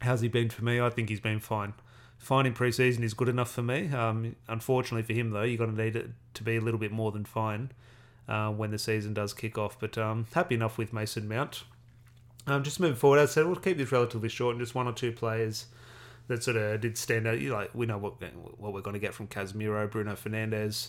how's 0.00 0.22
he 0.22 0.28
been 0.28 0.48
for 0.48 0.64
me? 0.64 0.80
I 0.80 0.88
think 0.88 1.10
he's 1.10 1.20
been 1.20 1.40
fine. 1.40 1.74
Fine 2.18 2.46
in 2.46 2.54
preseason 2.54 3.02
is 3.02 3.12
good 3.12 3.28
enough 3.28 3.50
for 3.50 3.62
me. 3.62 3.88
Um, 3.88 4.36
unfortunately 4.48 5.02
for 5.02 5.12
him, 5.12 5.30
though, 5.30 5.42
you're 5.42 5.58
going 5.58 5.76
to 5.76 5.84
need 5.84 5.96
it 5.96 6.10
to 6.34 6.42
be 6.42 6.56
a 6.56 6.60
little 6.60 6.80
bit 6.80 6.92
more 6.92 7.12
than 7.12 7.26
fine 7.26 7.72
uh, 8.26 8.50
when 8.50 8.70
the 8.70 8.78
season 8.78 9.12
does 9.12 9.34
kick 9.34 9.58
off. 9.58 9.78
But 9.78 9.98
um, 9.98 10.26
happy 10.32 10.54
enough 10.54 10.78
with 10.78 10.94
Mason 10.94 11.28
Mount. 11.28 11.64
Um, 12.46 12.62
just 12.62 12.80
moving 12.80 12.96
forward, 12.96 13.18
as 13.18 13.30
I 13.30 13.32
said, 13.34 13.46
we'll 13.46 13.56
keep 13.56 13.76
this 13.76 13.92
relatively 13.92 14.28
short 14.28 14.54
and 14.54 14.64
just 14.64 14.74
one 14.74 14.86
or 14.86 14.92
two 14.92 15.12
players 15.12 15.66
that 16.28 16.42
sort 16.42 16.56
of 16.56 16.80
did 16.80 16.96
stand 16.96 17.26
out. 17.26 17.40
You 17.40 17.52
like 17.52 17.74
we 17.74 17.86
know 17.86 17.98
what 17.98 18.14
what 18.58 18.72
we're 18.72 18.80
going 18.80 18.94
to 18.94 19.00
get 19.00 19.14
from 19.14 19.26
Casemiro, 19.26 19.90
Bruno 19.90 20.14
Fernandes, 20.14 20.88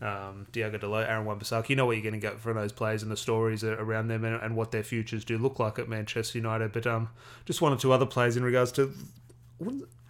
um, 0.00 0.46
Diogo 0.52 0.78
Dalot, 0.78 1.08
Aaron 1.08 1.24
Wan-Bissaka. 1.24 1.68
You 1.68 1.76
know 1.76 1.86
what 1.86 1.96
you're 1.96 2.02
going 2.02 2.20
to 2.20 2.20
get 2.20 2.38
from 2.38 2.56
those 2.56 2.72
players 2.72 3.02
and 3.02 3.10
the 3.10 3.16
stories 3.16 3.64
around 3.64 4.08
them 4.08 4.24
and, 4.24 4.42
and, 4.42 4.54
what 4.54 4.70
their 4.70 4.82
futures 4.82 5.24
do 5.24 5.38
look 5.38 5.58
like 5.58 5.78
at 5.78 5.88
Manchester 5.88 6.38
United. 6.38 6.72
But 6.72 6.86
um, 6.86 7.08
just 7.46 7.62
one 7.62 7.72
or 7.72 7.76
two 7.76 7.92
other 7.92 8.06
players 8.06 8.36
in 8.36 8.44
regards 8.44 8.72
to. 8.72 8.92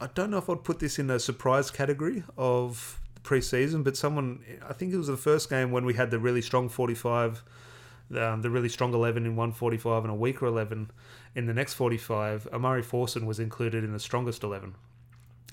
I 0.00 0.08
don't 0.14 0.30
know 0.30 0.38
if 0.38 0.50
I'd 0.50 0.64
put 0.64 0.80
this 0.80 0.98
in 0.98 1.08
a 1.08 1.20
surprise 1.20 1.70
category 1.70 2.24
of 2.36 3.00
pre-season, 3.22 3.84
but 3.84 3.96
someone 3.96 4.40
I 4.68 4.72
think 4.72 4.92
it 4.92 4.96
was 4.96 5.06
the 5.06 5.16
first 5.16 5.48
game 5.48 5.70
when 5.70 5.84
we 5.84 5.94
had 5.94 6.10
the 6.10 6.18
really 6.18 6.42
strong 6.42 6.68
45 6.68 7.44
um, 8.14 8.42
the 8.42 8.50
really 8.50 8.68
strong 8.68 8.94
11 8.94 9.24
in 9.26 9.36
145 9.36 10.04
and 10.04 10.12
a 10.12 10.14
weaker 10.14 10.46
11 10.46 10.90
in 11.34 11.46
the 11.46 11.54
next 11.54 11.74
45, 11.74 12.48
Omari 12.52 12.82
Forson 12.82 13.26
was 13.26 13.40
included 13.40 13.84
in 13.84 13.92
the 13.92 14.00
strongest 14.00 14.42
11. 14.42 14.74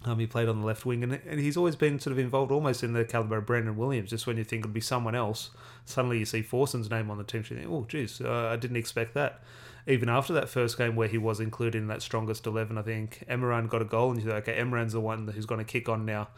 Um, 0.05 0.19
he 0.19 0.27
played 0.27 0.49
on 0.49 0.59
the 0.59 0.65
left 0.65 0.85
wing, 0.85 1.01
and, 1.03 1.13
and 1.13 1.39
he's 1.39 1.55
always 1.55 1.77
been 1.77 1.99
sort 1.99 2.11
of 2.11 2.19
involved 2.19 2.51
almost 2.51 2.83
in 2.83 2.93
the 2.93 3.05
caliber 3.05 3.37
of 3.37 3.45
Brandon 3.45 3.77
Williams. 3.77 4.09
Just 4.09 4.27
when 4.27 4.37
you 4.37 4.43
think 4.43 4.65
it 4.65 4.67
would 4.67 4.73
be 4.73 4.81
someone 4.81 5.15
else, 5.15 5.51
suddenly 5.85 6.19
you 6.19 6.25
see 6.25 6.41
Forson's 6.41 6.89
name 6.89 7.09
on 7.09 7.17
the 7.17 7.23
team. 7.23 7.43
You 7.49 7.57
think, 7.57 7.69
oh, 7.69 7.85
geez, 7.87 8.19
uh, 8.19 8.49
I 8.51 8.57
didn't 8.57 8.77
expect 8.77 9.13
that. 9.13 9.41
Even 9.87 10.09
after 10.09 10.33
that 10.33 10.49
first 10.49 10.77
game 10.77 10.95
where 10.95 11.07
he 11.07 11.17
was 11.17 11.39
included 11.39 11.75
in 11.75 11.87
that 11.87 12.01
strongest 12.01 12.45
11, 12.45 12.77
I 12.77 12.81
think 12.81 13.23
Emerand 13.29 13.69
got 13.69 13.81
a 13.81 13.85
goal, 13.85 14.11
and 14.11 14.19
you 14.19 14.25
think, 14.25 14.47
okay, 14.47 14.59
Emerand's 14.59 14.93
the 14.93 15.01
one 15.01 15.27
who's 15.27 15.45
going 15.45 15.59
to 15.59 15.65
kick 15.65 15.87
on 15.87 16.05
now 16.05 16.29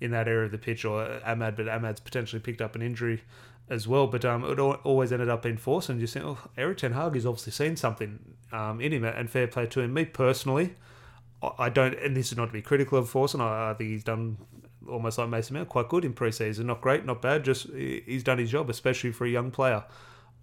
in 0.00 0.10
that 0.10 0.26
area 0.26 0.46
of 0.46 0.52
the 0.52 0.58
pitch, 0.58 0.84
or 0.84 1.20
Amad, 1.24 1.56
but 1.56 1.66
Amad's 1.66 2.00
potentially 2.00 2.40
picked 2.40 2.60
up 2.60 2.74
an 2.74 2.82
injury 2.82 3.22
as 3.70 3.86
well. 3.86 4.08
But 4.08 4.24
um, 4.24 4.44
it 4.44 4.58
always 4.58 5.12
ended 5.12 5.28
up 5.28 5.42
being 5.42 5.58
and 5.64 6.00
you 6.00 6.06
think, 6.08 6.24
oh, 6.24 6.38
Erik 6.56 6.78
Ten 6.78 6.92
Hag 6.92 7.14
has 7.14 7.24
obviously 7.24 7.52
seen 7.52 7.76
something 7.76 8.18
um, 8.50 8.80
in 8.80 8.92
him, 8.92 9.04
and 9.04 9.30
fair 9.30 9.46
play 9.46 9.66
to 9.66 9.80
him. 9.80 9.94
Me 9.94 10.04
personally, 10.04 10.74
I 11.58 11.68
don't, 11.68 11.94
and 11.94 12.16
this 12.16 12.30
is 12.30 12.38
not 12.38 12.46
to 12.46 12.52
be 12.52 12.62
critical 12.62 12.98
of 12.98 13.10
Forson. 13.10 13.40
I, 13.40 13.70
I 13.70 13.74
think 13.74 13.90
he's 13.90 14.04
done 14.04 14.38
almost 14.88 15.18
like 15.18 15.28
Mason 15.28 15.54
Mount, 15.54 15.68
quite 15.68 15.88
good 15.88 16.04
in 16.04 16.14
preseason. 16.14 16.66
Not 16.66 16.80
great, 16.80 17.04
not 17.04 17.22
bad. 17.22 17.44
Just 17.44 17.68
he's 17.70 18.22
done 18.22 18.38
his 18.38 18.50
job, 18.50 18.70
especially 18.70 19.12
for 19.12 19.24
a 19.24 19.30
young 19.30 19.50
player. 19.50 19.84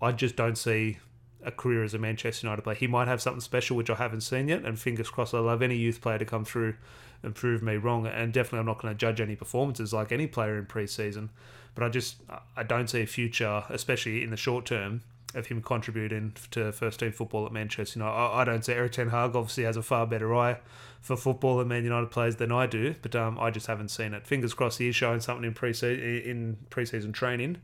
I 0.02 0.12
just 0.12 0.36
don't 0.36 0.58
see 0.58 0.98
a 1.44 1.52
career 1.52 1.84
as 1.84 1.94
a 1.94 1.98
Manchester 1.98 2.46
United 2.46 2.64
player. 2.64 2.76
He 2.76 2.88
might 2.88 3.08
have 3.08 3.22
something 3.22 3.42
special 3.42 3.78
which 3.78 3.90
I 3.90 3.96
haven't 3.96 4.22
seen 4.22 4.48
yet, 4.48 4.66
and 4.66 4.78
fingers 4.78 5.10
crossed. 5.10 5.34
I 5.34 5.40
love 5.40 5.62
any 5.62 5.78
youth 5.78 6.02
player 6.02 6.18
to 6.18 6.26
come 6.26 6.46
through 6.46 6.76
and 7.24 7.36
prove 7.36 7.62
me 7.62 7.76
wrong. 7.76 8.08
And 8.08 8.34
definitely, 8.34 8.60
I'm 8.60 8.66
not 8.66 8.82
going 8.82 8.94
to 8.94 8.98
judge 8.98 9.22
any 9.22 9.36
performances 9.36 9.94
like 9.94 10.12
any 10.12 10.28
player 10.28 10.58
in 10.58 10.66
preseason. 10.66 11.30
But 11.76 11.84
I 11.84 11.90
just 11.90 12.18
I 12.58 12.64
don't 12.64 12.90
see 12.90 13.02
a 13.02 13.06
future, 13.06 13.64
especially 13.70 14.24
in 14.24 14.32
the 14.32 14.38
short 14.38 14.66
term, 14.66 15.02
of 15.36 15.48
him 15.48 15.62
contributing 15.62 16.34
to 16.52 16.72
first 16.72 17.00
team 17.00 17.12
football 17.12 17.46
at 17.46 17.52
Manchester 17.52 18.00
United. 18.00 18.16
I, 18.16 18.42
I 18.42 18.44
don't 18.44 18.66
see 18.66 18.74
Erik 18.74 18.94
Ten 18.94 19.10
Hag 19.10 19.36
obviously 19.36 19.64
has 19.64 19.78
a 19.78 19.84
far 19.84 20.08
better 20.08 20.34
eye 20.36 20.58
for 21.02 21.16
football 21.16 21.60
and 21.60 21.70
Man 21.70 21.84
United 21.84 22.12
players 22.12 22.38
than 22.38 22.52
I 22.52 22.66
do, 22.66 22.96
but 23.02 23.16
um, 23.16 23.40
I 23.40 23.52
just 23.52 23.68
haven't 23.68 23.90
seen 23.90 24.14
it. 24.14 24.26
Fingers 24.26 24.54
crossed 24.54 24.80
he 24.80 24.90
is 24.90 24.96
showing 24.96 25.20
something 25.20 25.46
in 25.46 25.54
pre 25.54 25.70
in 25.70 26.58
preseason 26.70 27.14
training 27.14 27.58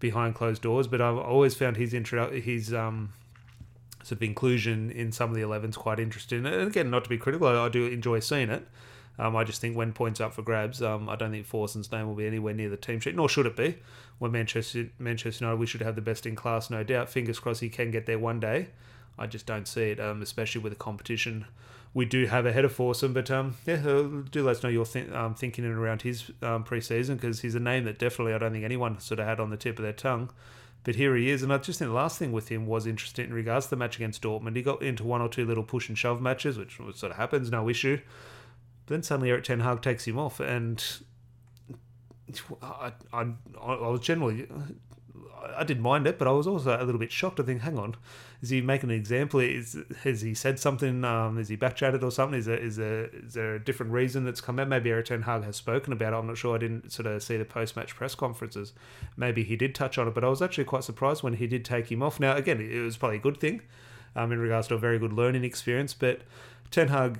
behind 0.00 0.34
closed 0.34 0.62
doors. 0.62 0.86
But 0.86 1.00
I've 1.00 1.16
always 1.16 1.54
found 1.54 1.76
his 1.76 1.92
intro 1.92 2.30
his 2.30 2.72
um 2.72 3.12
sort 4.02 4.18
of 4.18 4.22
inclusion 4.22 4.90
in 4.90 5.12
some 5.12 5.30
of 5.30 5.36
the 5.36 5.42
11s 5.42 5.74
quite 5.74 5.98
interesting. 5.98 6.46
And 6.46 6.68
again, 6.68 6.90
not 6.90 7.04
to 7.04 7.10
be 7.10 7.18
critical, 7.18 7.48
I, 7.48 7.66
I 7.66 7.68
do 7.68 7.86
enjoy 7.86 8.20
seeing 8.20 8.48
it. 8.48 8.66
Um, 9.18 9.34
I 9.34 9.44
just 9.44 9.60
think 9.60 9.76
when 9.76 9.92
points 9.92 10.20
up 10.20 10.32
for 10.32 10.42
grabs, 10.42 10.80
um, 10.80 11.08
I 11.08 11.16
don't 11.16 11.32
think 11.32 11.48
Forson's 11.48 11.90
name 11.90 12.06
will 12.06 12.14
be 12.14 12.26
anywhere 12.26 12.54
near 12.54 12.68
the 12.68 12.76
team 12.76 13.00
sheet, 13.00 13.16
nor 13.16 13.28
should 13.28 13.46
it 13.46 13.56
be. 13.56 13.78
When 14.18 14.32
Manchester 14.32 14.90
Manchester 14.98 15.44
United, 15.44 15.58
we 15.58 15.66
should 15.66 15.82
have 15.82 15.96
the 15.96 16.02
best 16.02 16.26
in 16.26 16.36
class, 16.36 16.70
no 16.70 16.84
doubt. 16.84 17.08
Fingers 17.08 17.40
crossed 17.40 17.60
he 17.60 17.68
can 17.68 17.90
get 17.90 18.06
there 18.06 18.18
one 18.18 18.40
day. 18.40 18.68
I 19.18 19.26
just 19.26 19.46
don't 19.46 19.66
see 19.66 19.90
it, 19.90 20.00
um, 20.00 20.22
especially 20.22 20.60
with 20.60 20.72
the 20.72 20.78
competition 20.78 21.46
we 21.94 22.04
do 22.04 22.26
have 22.26 22.46
ahead 22.46 22.64
of 22.64 22.76
Forson. 22.76 23.12
But 23.12 23.30
um, 23.30 23.56
yeah, 23.66 23.74
uh, 23.74 24.22
do 24.30 24.44
let 24.44 24.56
us 24.56 24.62
know 24.62 24.68
your 24.68 24.86
th- 24.86 25.10
um, 25.10 25.34
thinking 25.34 25.64
around 25.64 26.02
his 26.02 26.30
um, 26.42 26.64
preseason 26.64 27.14
because 27.14 27.40
he's 27.40 27.54
a 27.54 27.60
name 27.60 27.84
that 27.84 27.98
definitely 27.98 28.34
I 28.34 28.38
don't 28.38 28.52
think 28.52 28.64
anyone 28.64 29.00
sort 29.00 29.20
of 29.20 29.26
had 29.26 29.40
on 29.40 29.50
the 29.50 29.56
tip 29.56 29.78
of 29.78 29.82
their 29.82 29.92
tongue. 29.92 30.30
But 30.84 30.94
here 30.94 31.16
he 31.16 31.28
is, 31.28 31.42
and 31.42 31.52
I 31.52 31.58
just 31.58 31.80
think 31.80 31.90
the 31.90 31.94
last 31.94 32.18
thing 32.18 32.32
with 32.32 32.48
him 32.48 32.66
was 32.66 32.86
interesting 32.86 33.26
in 33.26 33.34
regards 33.34 33.66
to 33.66 33.70
the 33.70 33.76
match 33.76 33.96
against 33.96 34.22
Dortmund. 34.22 34.56
He 34.56 34.62
got 34.62 34.80
into 34.80 35.04
one 35.04 35.20
or 35.20 35.28
two 35.28 35.44
little 35.44 35.64
push 35.64 35.88
and 35.88 35.98
shove 35.98 36.20
matches, 36.22 36.56
which 36.56 36.78
sort 36.94 37.10
of 37.10 37.16
happens, 37.16 37.50
no 37.50 37.68
issue. 37.68 38.00
Then 38.88 39.02
suddenly 39.02 39.30
Erik 39.30 39.44
Ten 39.44 39.60
Hag 39.60 39.82
takes 39.82 40.06
him 40.06 40.18
off, 40.18 40.40
and 40.40 40.84
I, 42.62 42.92
I, 43.12 43.26
I 43.60 43.88
was 43.88 44.00
generally 44.00 44.48
I 45.56 45.64
didn't 45.64 45.82
mind 45.82 46.06
it, 46.06 46.18
but 46.18 46.28
I 46.28 46.32
was 46.32 46.46
also 46.46 46.76
a 46.76 46.84
little 46.84 46.98
bit 46.98 47.12
shocked. 47.12 47.40
I 47.40 47.42
think, 47.42 47.62
hang 47.62 47.78
on, 47.78 47.94
is 48.42 48.50
he 48.50 48.60
making 48.60 48.90
an 48.90 48.96
example? 48.96 49.40
Is 49.40 49.76
has 50.02 50.20
he 50.20 50.34
said 50.34 50.58
something? 50.58 51.04
Um, 51.04 51.38
is 51.38 51.48
he 51.48 51.56
backchatted 51.56 52.02
or 52.02 52.10
something? 52.10 52.38
Is 52.38 52.46
there 52.46 52.58
is 52.58 52.76
there 52.76 53.06
is 53.06 53.34
there 53.34 53.54
a 53.54 53.64
different 53.64 53.92
reason 53.92 54.24
that's 54.24 54.40
come 54.40 54.58
out? 54.58 54.68
Maybe 54.68 54.90
Erik 54.90 55.06
Ten 55.06 55.22
Hag 55.22 55.44
has 55.44 55.56
spoken 55.56 55.92
about 55.92 56.12
it. 56.12 56.16
I'm 56.16 56.26
not 56.26 56.38
sure. 56.38 56.54
I 56.54 56.58
didn't 56.58 56.92
sort 56.92 57.06
of 57.06 57.22
see 57.22 57.36
the 57.36 57.44
post 57.44 57.76
match 57.76 57.94
press 57.94 58.14
conferences. 58.14 58.72
Maybe 59.16 59.44
he 59.44 59.56
did 59.56 59.74
touch 59.74 59.98
on 59.98 60.08
it, 60.08 60.14
but 60.14 60.24
I 60.24 60.28
was 60.28 60.42
actually 60.42 60.64
quite 60.64 60.84
surprised 60.84 61.22
when 61.22 61.34
he 61.34 61.46
did 61.46 61.64
take 61.64 61.90
him 61.90 62.02
off. 62.02 62.20
Now, 62.20 62.36
again, 62.36 62.60
it 62.60 62.80
was 62.80 62.96
probably 62.96 63.18
a 63.18 63.20
good 63.20 63.38
thing, 63.38 63.62
um, 64.14 64.32
in 64.32 64.38
regards 64.38 64.68
to 64.68 64.74
a 64.74 64.78
very 64.78 64.98
good 64.98 65.12
learning 65.12 65.44
experience. 65.44 65.94
But 65.94 66.22
Ten 66.70 66.88
Hag 66.88 67.18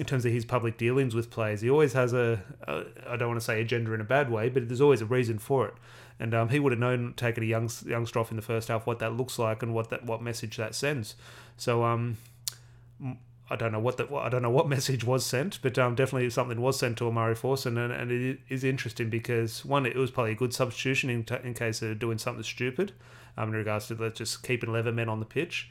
in 0.00 0.06
terms 0.06 0.24
of 0.24 0.32
his 0.32 0.46
public 0.46 0.78
dealings 0.78 1.14
with 1.14 1.30
players. 1.30 1.60
He 1.60 1.68
always 1.68 1.92
has 1.92 2.14
a 2.14 2.42
a 2.66 2.84
I 3.06 3.16
don't 3.16 3.28
want 3.28 3.38
to 3.38 3.44
say 3.44 3.60
agenda 3.60 3.92
in 3.92 4.00
a 4.00 4.04
bad 4.04 4.30
way, 4.30 4.48
but 4.48 4.66
there's 4.66 4.80
always 4.80 5.02
a 5.02 5.06
reason 5.06 5.38
for 5.38 5.68
it. 5.68 5.74
And 6.18 6.34
um, 6.34 6.48
he 6.48 6.58
would 6.58 6.72
have 6.72 6.78
known 6.78 7.12
taking 7.16 7.44
a 7.44 7.46
young 7.46 7.70
youngster 7.86 8.18
off 8.18 8.30
in 8.30 8.36
the 8.36 8.42
first 8.42 8.68
half 8.68 8.86
what 8.86 8.98
that 9.00 9.12
looks 9.12 9.38
like 9.38 9.62
and 9.62 9.74
what 9.74 9.90
that 9.90 10.06
what 10.06 10.22
message 10.22 10.56
that 10.56 10.74
sends. 10.74 11.16
So 11.58 11.84
um, 11.84 12.16
I 13.50 13.56
don't 13.56 13.72
know 13.72 13.78
what 13.78 13.98
that 13.98 14.10
I 14.10 14.30
don't 14.30 14.40
know 14.40 14.50
what 14.50 14.68
message 14.76 15.04
was 15.04 15.26
sent, 15.26 15.60
but 15.60 15.78
um, 15.78 15.94
definitely 15.94 16.30
something 16.30 16.62
was 16.62 16.78
sent 16.78 16.96
to 16.98 17.06
Omari 17.06 17.34
Forson, 17.34 17.76
and, 17.76 17.92
and 17.92 18.10
it 18.10 18.40
is 18.48 18.64
interesting 18.64 19.10
because 19.10 19.66
one, 19.66 19.84
it 19.84 19.96
was 19.96 20.10
probably 20.10 20.32
a 20.32 20.36
good 20.36 20.54
substitution 20.54 21.10
in, 21.10 21.24
t- 21.24 21.36
in 21.44 21.52
case 21.52 21.82
of 21.82 21.98
doing 21.98 22.16
something 22.16 22.42
stupid, 22.42 22.92
um, 23.36 23.50
in 23.50 23.54
regards 23.54 23.88
to 23.88 23.94
let's 23.96 24.16
just 24.16 24.42
keeping 24.42 24.70
eleven 24.70 24.94
men 24.94 25.10
on 25.10 25.20
the 25.20 25.26
pitch. 25.26 25.70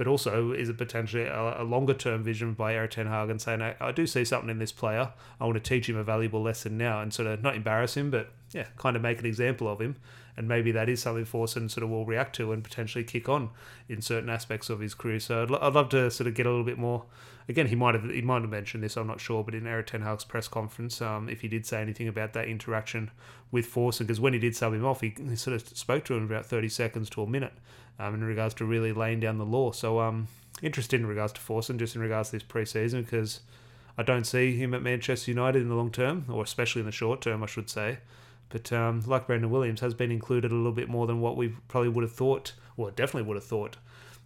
But 0.00 0.06
also 0.06 0.52
is 0.52 0.70
it 0.70 0.78
potentially 0.78 1.24
a, 1.24 1.60
a 1.60 1.62
longer 1.62 1.92
term 1.92 2.22
vision 2.22 2.54
by 2.54 2.74
Erik 2.74 2.92
Ten 2.92 3.06
Hag 3.06 3.28
and 3.28 3.38
saying, 3.38 3.60
I, 3.60 3.76
I, 3.78 3.92
do 3.92 4.06
see 4.06 4.24
something 4.24 4.48
in 4.48 4.58
this 4.58 4.72
player. 4.72 5.12
I 5.38 5.44
want 5.44 5.56
to 5.56 5.60
teach 5.60 5.90
him 5.90 5.96
a 5.98 6.02
valuable 6.02 6.40
lesson 6.40 6.78
now 6.78 7.02
and 7.02 7.12
sort 7.12 7.28
of 7.28 7.42
not 7.42 7.54
embarrass 7.54 7.98
him, 7.98 8.10
but 8.10 8.30
yeah, 8.50 8.64
kind 8.78 8.96
of 8.96 9.02
make 9.02 9.20
an 9.20 9.26
example 9.26 9.68
of 9.68 9.78
him. 9.78 9.96
And 10.38 10.48
maybe 10.48 10.72
that 10.72 10.88
is 10.88 11.02
something 11.02 11.26
Forson 11.26 11.70
sort 11.70 11.84
of 11.84 11.90
will 11.90 12.06
react 12.06 12.34
to 12.36 12.50
and 12.50 12.64
potentially 12.64 13.04
kick 13.04 13.28
on 13.28 13.50
in 13.90 14.00
certain 14.00 14.30
aspects 14.30 14.70
of 14.70 14.80
his 14.80 14.94
career. 14.94 15.20
So 15.20 15.42
I'd, 15.42 15.52
I'd 15.52 15.74
love 15.74 15.90
to 15.90 16.10
sort 16.10 16.28
of 16.28 16.34
get 16.34 16.46
a 16.46 16.48
little 16.48 16.64
bit 16.64 16.78
more. 16.78 17.04
Again, 17.46 17.66
he 17.66 17.74
might 17.74 17.94
have 17.94 18.04
he 18.04 18.22
might 18.22 18.40
have 18.40 18.50
mentioned 18.50 18.82
this. 18.82 18.96
I'm 18.96 19.06
not 19.06 19.20
sure, 19.20 19.44
but 19.44 19.54
in 19.54 19.66
Erik 19.66 19.88
Ten 19.88 20.00
Hag's 20.00 20.24
press 20.24 20.48
conference, 20.48 21.02
um, 21.02 21.28
if 21.28 21.42
he 21.42 21.48
did 21.48 21.66
say 21.66 21.82
anything 21.82 22.08
about 22.08 22.32
that 22.32 22.48
interaction 22.48 23.10
with 23.50 23.66
Forson, 23.66 24.06
because 24.06 24.18
when 24.18 24.32
he 24.32 24.38
did 24.38 24.56
sub 24.56 24.72
him 24.72 24.86
off, 24.86 25.02
he, 25.02 25.12
he, 25.28 25.36
sort 25.36 25.56
of 25.56 25.68
spoke 25.76 26.06
to 26.06 26.14
him 26.14 26.24
about 26.24 26.46
30 26.46 26.70
seconds 26.70 27.10
to 27.10 27.22
a 27.22 27.26
minute 27.26 27.52
um, 28.00 28.14
in 28.14 28.24
regards 28.24 28.54
to 28.54 28.64
really 28.64 28.92
laying 28.92 29.20
down 29.20 29.38
the 29.38 29.44
law. 29.44 29.70
So 29.70 30.00
um, 30.00 30.28
interested 30.62 31.00
in 31.00 31.06
regards 31.06 31.34
to 31.34 31.40
Forson, 31.40 31.78
just 31.78 31.94
in 31.94 32.00
regards 32.00 32.30
to 32.30 32.36
this 32.36 32.42
preseason, 32.42 33.04
because 33.04 33.40
I 33.98 34.02
don't 34.02 34.24
see 34.24 34.56
him 34.56 34.72
at 34.72 34.82
Manchester 34.82 35.30
United 35.30 35.60
in 35.60 35.68
the 35.68 35.74
long 35.74 35.90
term, 35.90 36.24
or 36.28 36.42
especially 36.42 36.80
in 36.80 36.86
the 36.86 36.92
short 36.92 37.20
term, 37.20 37.42
I 37.42 37.46
should 37.46 37.68
say. 37.68 37.98
But 38.48 38.72
um, 38.72 39.02
like 39.06 39.26
Brandon 39.26 39.50
Williams 39.50 39.80
has 39.80 39.94
been 39.94 40.10
included 40.10 40.50
a 40.50 40.54
little 40.54 40.72
bit 40.72 40.88
more 40.88 41.06
than 41.06 41.20
what 41.20 41.36
we 41.36 41.48
probably 41.68 41.90
would 41.90 42.02
have 42.02 42.12
thought, 42.12 42.54
or 42.76 42.90
definitely 42.90 43.28
would 43.28 43.36
have 43.36 43.44
thought 43.44 43.76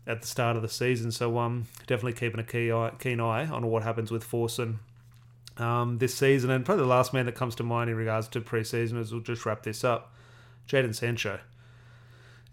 at 0.06 0.20
the 0.20 0.28
start 0.28 0.56
of 0.56 0.62
the 0.62 0.68
season. 0.68 1.10
So 1.10 1.36
um, 1.38 1.66
definitely 1.86 2.12
keeping 2.14 2.40
a 2.40 2.44
key 2.44 2.70
eye, 2.70 2.92
keen 2.98 3.20
eye 3.20 3.46
on 3.46 3.66
what 3.66 3.82
happens 3.82 4.10
with 4.10 4.24
Forson 4.24 4.76
um, 5.58 5.98
this 5.98 6.14
season. 6.14 6.50
And 6.50 6.64
probably 6.64 6.84
the 6.84 6.88
last 6.88 7.12
man 7.12 7.26
that 7.26 7.34
comes 7.34 7.56
to 7.56 7.64
mind 7.64 7.90
in 7.90 7.96
regards 7.96 8.28
to 8.28 8.40
preseason, 8.40 9.00
as 9.00 9.12
we'll 9.12 9.20
just 9.20 9.44
wrap 9.44 9.64
this 9.64 9.82
up, 9.82 10.14
Jadon 10.68 10.94
Sancho 10.94 11.40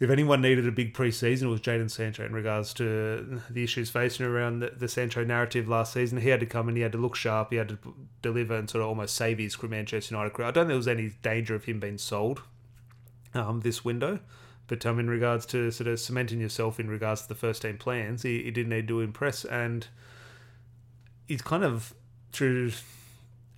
if 0.02 0.10
anyone 0.10 0.42
needed 0.42 0.68
a 0.68 0.72
big 0.72 0.96
preseason, 0.96 1.44
it 1.44 1.48
was 1.48 1.62
Jadon 1.62 1.90
Sancho 1.90 2.26
in 2.26 2.34
regards 2.34 2.74
to 2.74 3.40
the 3.52 3.64
issues 3.64 3.92
facing 3.92 4.26
around 4.26 4.60
the, 4.60 4.72
the, 4.76 4.88
Sancho 4.88 5.24
narrative 5.24 5.68
last 5.68 5.94
season. 5.94 6.20
He 6.20 6.30
had 6.30 6.40
to 6.40 6.48
come 6.48 6.68
and 6.68 6.76
he 6.76 6.82
had 6.82 6.94
to 6.94 6.98
look 6.98 7.16
sharp, 7.16 7.52
he 7.52 7.58
had 7.58 7.70
to 7.70 7.78
deliver 8.24 8.56
and 8.56 8.68
sort 8.68 8.82
of 8.82 8.88
almost 8.88 9.16
save 9.16 9.38
his 9.38 9.62
Manchester 9.62 10.16
United 10.16 10.34
career. 10.34 10.48
I 10.48 10.52
don't 10.52 10.64
think 10.64 10.70
there 10.70 10.78
was 10.78 10.88
any 10.88 11.12
danger 11.22 11.54
of 11.54 11.66
him 11.66 11.80
being 11.80 12.00
sold 12.00 12.42
um, 13.36 13.60
this 13.62 13.86
window. 13.86 14.20
But 14.66 14.84
um, 14.88 14.98
in 15.00 15.08
regards 15.08 15.46
to 15.48 15.70
sort 15.70 15.88
of 15.88 16.00
cementing 16.00 16.40
yourself 16.40 16.80
in 16.80 16.90
regards 16.90 17.22
to 17.24 17.28
the 17.28 17.36
first 17.36 17.62
team 17.62 17.78
plans, 17.78 18.24
he, 18.24 18.42
he 18.42 18.50
did 18.50 18.68
need 18.68 18.88
to 18.88 19.02
impress. 19.02 19.46
And 19.46 19.86
he's 21.28 21.44
kind 21.44 21.64
of, 21.64 21.94
through 22.32 22.72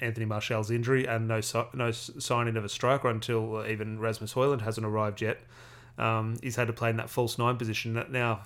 Anthony 0.02 0.26
Martial's 0.26 0.72
injury 0.72 1.08
and 1.08 1.26
no, 1.26 1.40
no 1.74 1.92
signing 1.92 2.58
of 2.58 2.66
a 2.66 2.70
striker 2.70 3.10
until 3.10 3.66
even 3.66 3.98
Rasmus 3.98 4.34
Højlund 4.34 4.62
hasn't 4.62 4.86
arrived 4.86 5.22
yet 5.22 5.40
um, 5.98 6.38
he's 6.42 6.56
had 6.56 6.68
to 6.68 6.74
play 6.74 6.90
in 6.90 6.98
that 6.98 7.10
false 7.10 7.38
nine 7.38 7.58
position. 7.58 8.04
Now, 8.10 8.44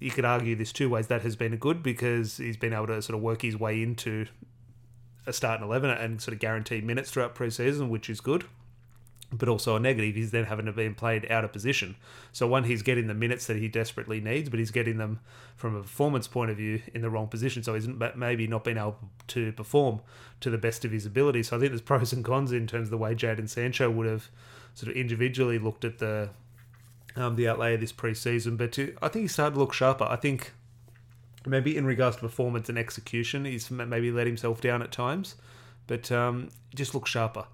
you 0.00 0.10
could 0.10 0.24
argue 0.24 0.54
this 0.54 0.72
two 0.72 0.88
ways. 0.88 1.08
That 1.08 1.22
has 1.22 1.36
been 1.36 1.52
a 1.52 1.56
good 1.56 1.82
because 1.82 2.36
he's 2.36 2.56
been 2.56 2.72
able 2.72 2.86
to 2.88 3.02
sort 3.02 3.16
of 3.16 3.22
work 3.22 3.42
his 3.42 3.58
way 3.58 3.82
into 3.82 4.26
a 5.26 5.32
starting 5.32 5.66
11 5.66 5.90
and 5.90 6.20
sort 6.20 6.32
of 6.32 6.40
guarantee 6.40 6.80
minutes 6.80 7.10
throughout 7.10 7.34
preseason, 7.34 7.88
which 7.88 8.08
is 8.08 8.20
good. 8.20 8.44
But 9.30 9.50
also 9.50 9.76
a 9.76 9.80
negative, 9.80 10.14
he's 10.14 10.30
then 10.30 10.44
having 10.44 10.64
to 10.64 10.72
be 10.72 10.88
played 10.88 11.30
out 11.30 11.44
of 11.44 11.52
position. 11.52 11.96
So, 12.32 12.46
one, 12.46 12.64
he's 12.64 12.80
getting 12.80 13.08
the 13.08 13.14
minutes 13.14 13.46
that 13.48 13.58
he 13.58 13.68
desperately 13.68 14.22
needs, 14.22 14.48
but 14.48 14.58
he's 14.58 14.70
getting 14.70 14.96
them 14.96 15.20
from 15.54 15.76
a 15.76 15.82
performance 15.82 16.26
point 16.26 16.50
of 16.50 16.56
view 16.56 16.80
in 16.94 17.02
the 17.02 17.10
wrong 17.10 17.26
position. 17.28 17.62
So, 17.62 17.74
he's 17.74 17.86
maybe 18.14 18.46
not 18.46 18.64
been 18.64 18.78
able 18.78 18.96
to 19.26 19.52
perform 19.52 20.00
to 20.40 20.48
the 20.48 20.56
best 20.56 20.86
of 20.86 20.92
his 20.92 21.04
ability. 21.04 21.42
So, 21.42 21.58
I 21.58 21.60
think 21.60 21.72
there's 21.72 21.82
pros 21.82 22.14
and 22.14 22.24
cons 22.24 22.52
in 22.52 22.66
terms 22.66 22.86
of 22.86 22.90
the 22.90 22.96
way 22.96 23.14
Jadon 23.14 23.50
Sancho 23.50 23.90
would 23.90 24.06
have 24.06 24.30
sort 24.72 24.90
of 24.90 24.96
individually 24.96 25.58
looked 25.58 25.84
at 25.84 25.98
the 25.98 26.30
um, 27.16 27.36
the 27.36 27.48
outlay 27.48 27.74
of 27.74 27.80
this 27.80 27.92
preseason, 27.92 28.56
but 28.56 28.72
to, 28.72 28.96
I 29.02 29.08
think 29.08 29.24
he 29.24 29.28
started 29.28 29.54
to 29.54 29.60
look 29.60 29.72
sharper. 29.72 30.04
I 30.04 30.16
think 30.16 30.52
maybe 31.46 31.76
in 31.76 31.86
regards 31.86 32.16
to 32.16 32.22
performance 32.22 32.68
and 32.68 32.78
execution, 32.78 33.44
he's 33.44 33.70
maybe 33.70 34.10
let 34.10 34.26
himself 34.26 34.60
down 34.60 34.82
at 34.82 34.92
times, 34.92 35.34
but 35.86 36.10
um, 36.12 36.50
just 36.74 36.94
looks 36.94 37.10
sharper. 37.10 37.46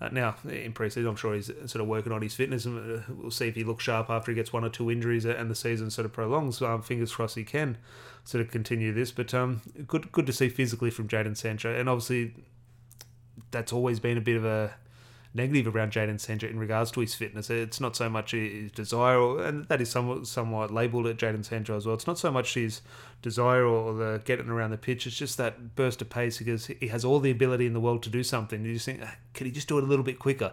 Uh, 0.00 0.08
now, 0.12 0.36
in 0.44 0.72
preseason, 0.72 1.08
I'm 1.08 1.16
sure 1.16 1.34
he's 1.34 1.46
sort 1.46 1.76
of 1.76 1.88
working 1.88 2.12
on 2.12 2.22
his 2.22 2.34
fitness, 2.34 2.66
and 2.66 2.98
uh, 2.98 3.02
we'll 3.08 3.32
see 3.32 3.48
if 3.48 3.56
he 3.56 3.64
looks 3.64 3.82
sharp 3.82 4.10
after 4.10 4.30
he 4.30 4.36
gets 4.36 4.52
one 4.52 4.64
or 4.64 4.68
two 4.68 4.90
injuries 4.90 5.24
and 5.24 5.50
the 5.50 5.56
season 5.56 5.90
sort 5.90 6.04
of 6.04 6.12
prolongs. 6.12 6.62
Um, 6.62 6.82
fingers 6.82 7.12
crossed 7.12 7.34
he 7.34 7.42
can 7.42 7.78
sort 8.24 8.42
of 8.44 8.50
continue 8.50 8.92
this. 8.92 9.10
But 9.10 9.34
um, 9.34 9.60
good, 9.88 10.12
good 10.12 10.26
to 10.26 10.32
see 10.32 10.48
physically 10.48 10.90
from 10.90 11.08
Jadon 11.08 11.36
Sancho, 11.36 11.74
and 11.74 11.88
obviously 11.88 12.34
that's 13.50 13.72
always 13.72 13.98
been 13.98 14.16
a 14.16 14.20
bit 14.20 14.36
of 14.36 14.44
a 14.44 14.74
negative 15.34 15.74
around 15.74 15.92
Jadon 15.92 16.18
Sancho 16.18 16.46
in 16.46 16.58
regards 16.58 16.90
to 16.92 17.00
his 17.00 17.14
fitness. 17.14 17.50
It's 17.50 17.80
not 17.80 17.96
so 17.96 18.08
much 18.08 18.32
his 18.32 18.72
desire, 18.72 19.42
and 19.42 19.66
that 19.66 19.80
is 19.80 19.90
somewhat 19.90 20.26
somewhat 20.26 20.72
labelled 20.72 21.06
at 21.06 21.16
Jadon 21.16 21.44
Sancho 21.44 21.76
as 21.76 21.86
well. 21.86 21.94
It's 21.94 22.06
not 22.06 22.18
so 22.18 22.30
much 22.30 22.54
his 22.54 22.80
desire 23.22 23.64
or 23.64 23.94
the 23.94 24.22
getting 24.24 24.48
around 24.48 24.70
the 24.70 24.78
pitch. 24.78 25.06
It's 25.06 25.16
just 25.16 25.36
that 25.38 25.76
burst 25.76 26.02
of 26.02 26.10
pace 26.10 26.38
because 26.38 26.66
he 26.66 26.88
has 26.88 27.04
all 27.04 27.20
the 27.20 27.30
ability 27.30 27.66
in 27.66 27.72
the 27.72 27.80
world 27.80 28.02
to 28.04 28.10
do 28.10 28.22
something. 28.22 28.64
You 28.64 28.74
just 28.74 28.86
think, 28.86 29.00
ah, 29.02 29.16
could 29.34 29.46
he 29.46 29.52
just 29.52 29.68
do 29.68 29.78
it 29.78 29.84
a 29.84 29.86
little 29.86 30.04
bit 30.04 30.18
quicker? 30.18 30.52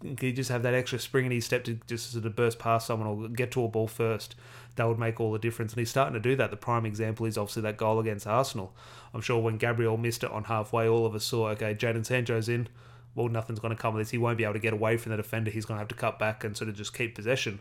Can 0.00 0.16
he 0.18 0.32
just 0.32 0.50
have 0.50 0.62
that 0.64 0.74
extra 0.74 0.98
spring 0.98 1.26
in 1.26 1.32
his 1.32 1.44
step 1.44 1.62
to 1.64 1.78
just 1.86 2.12
sort 2.12 2.24
of 2.24 2.34
burst 2.34 2.58
past 2.58 2.88
someone 2.88 3.08
or 3.08 3.28
get 3.28 3.52
to 3.52 3.64
a 3.64 3.68
ball 3.68 3.86
first? 3.86 4.34
That 4.76 4.88
would 4.88 4.98
make 4.98 5.20
all 5.20 5.32
the 5.32 5.38
difference. 5.38 5.72
And 5.72 5.80
he's 5.80 5.90
starting 5.90 6.14
to 6.14 6.20
do 6.20 6.34
that. 6.36 6.50
The 6.50 6.56
prime 6.56 6.86
example 6.86 7.26
is 7.26 7.38
obviously 7.38 7.62
that 7.62 7.76
goal 7.76 8.00
against 8.00 8.26
Arsenal. 8.26 8.74
I'm 9.14 9.20
sure 9.20 9.40
when 9.40 9.58
Gabriel 9.58 9.96
missed 9.96 10.24
it 10.24 10.30
on 10.30 10.44
halfway, 10.44 10.88
all 10.88 11.06
of 11.06 11.14
us 11.14 11.24
saw, 11.24 11.48
okay, 11.50 11.74
Jadon 11.74 12.04
Sancho's 12.06 12.48
in 12.48 12.68
well, 13.14 13.28
nothing's 13.28 13.60
going 13.60 13.74
to 13.74 13.80
come 13.80 13.94
of 13.94 13.98
this. 13.98 14.10
He 14.10 14.18
won't 14.18 14.38
be 14.38 14.44
able 14.44 14.54
to 14.54 14.60
get 14.60 14.72
away 14.72 14.96
from 14.96 15.10
the 15.10 15.16
defender. 15.16 15.50
He's 15.50 15.64
going 15.64 15.76
to 15.76 15.80
have 15.80 15.88
to 15.88 15.94
cut 15.94 16.18
back 16.18 16.44
and 16.44 16.56
sort 16.56 16.68
of 16.68 16.76
just 16.76 16.96
keep 16.96 17.14
possession. 17.14 17.60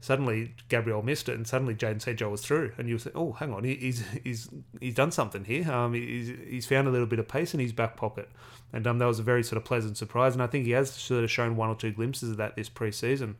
Suddenly, 0.00 0.54
Gabriel 0.68 1.02
missed 1.02 1.30
it, 1.30 1.34
and 1.34 1.46
suddenly 1.46 1.74
Jadon 1.74 2.02
Sancho 2.02 2.28
was 2.28 2.42
through. 2.42 2.72
And 2.76 2.88
you 2.88 2.98
say, 2.98 3.10
"Oh, 3.14 3.32
hang 3.32 3.54
on, 3.54 3.64
he's 3.64 4.04
he's 4.22 4.50
he's 4.78 4.94
done 4.94 5.10
something 5.10 5.44
here. 5.44 5.70
Um, 5.70 5.94
he's 5.94 6.30
he's 6.46 6.66
found 6.66 6.86
a 6.86 6.90
little 6.90 7.06
bit 7.06 7.18
of 7.18 7.26
pace 7.26 7.54
in 7.54 7.60
his 7.60 7.72
back 7.72 7.96
pocket." 7.96 8.28
And 8.72 8.86
um, 8.86 8.98
that 8.98 9.06
was 9.06 9.18
a 9.18 9.22
very 9.22 9.42
sort 9.42 9.56
of 9.56 9.64
pleasant 9.64 9.96
surprise. 9.96 10.34
And 10.34 10.42
I 10.42 10.46
think 10.46 10.66
he 10.66 10.72
has 10.72 10.90
sort 10.90 11.24
of 11.24 11.30
shown 11.30 11.56
one 11.56 11.70
or 11.70 11.74
two 11.74 11.92
glimpses 11.92 12.30
of 12.30 12.36
that 12.36 12.54
this 12.54 12.68
preseason. 12.68 13.36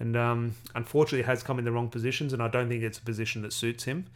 And 0.00 0.16
um, 0.16 0.54
unfortunately, 0.74 1.22
has 1.22 1.42
come 1.42 1.58
in 1.58 1.64
the 1.64 1.72
wrong 1.72 1.88
positions, 1.88 2.32
and 2.32 2.42
I 2.42 2.48
don't 2.48 2.68
think 2.68 2.82
it's 2.82 2.98
a 2.98 3.02
position 3.02 3.42
that 3.42 3.52
suits 3.52 3.84
him 3.84 4.06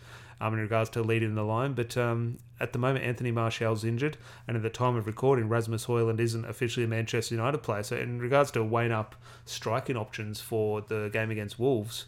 um, 0.43 0.55
in 0.55 0.61
regards 0.61 0.91
to 0.91 1.03
leading 1.03 1.37
the 1.37 1.45
line. 1.45 1.73
But 1.73 1.97
um, 1.97 2.39
at 2.59 2.73
the 2.73 2.79
moment, 2.79 3.05
Anthony 3.05 3.31
Martial's 3.31 3.85
injured, 3.85 4.17
and 4.49 4.57
at 4.57 4.63
the 4.65 4.71
time 4.71 4.97
of 4.97 5.07
recording, 5.07 5.49
Rasmus 5.49 5.87
Højlund 5.87 6.19
isn't 6.19 6.45
officially 6.45 6.85
a 6.85 6.89
Manchester 6.89 7.37
United 7.37 7.59
player. 7.59 7.85
So, 7.85 7.97
in 7.97 8.19
regards 8.19 8.51
to 8.53 8.65
weighing 8.65 8.91
up 8.91 9.15
striking 9.45 9.97
options 9.97 10.41
for 10.41 10.81
the 10.81 11.11
game 11.13 11.31
against 11.31 11.61
Wolves, 11.61 12.07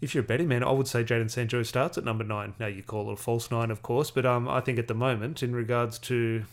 if 0.00 0.14
you're 0.14 0.22
a 0.22 0.26
betting 0.26 0.46
man, 0.46 0.62
I 0.62 0.70
would 0.70 0.86
say 0.86 1.02
Jadon 1.02 1.30
Sancho 1.30 1.64
starts 1.64 1.98
at 1.98 2.04
number 2.04 2.22
nine. 2.22 2.54
Now, 2.60 2.66
you 2.66 2.84
call 2.84 3.10
it 3.10 3.14
a 3.14 3.16
false 3.16 3.50
nine, 3.50 3.72
of 3.72 3.82
course, 3.82 4.12
but 4.12 4.24
um, 4.24 4.48
I 4.48 4.60
think 4.60 4.78
at 4.78 4.86
the 4.86 4.94
moment, 4.94 5.42
in 5.42 5.56
regards 5.56 5.98
to 6.00 6.44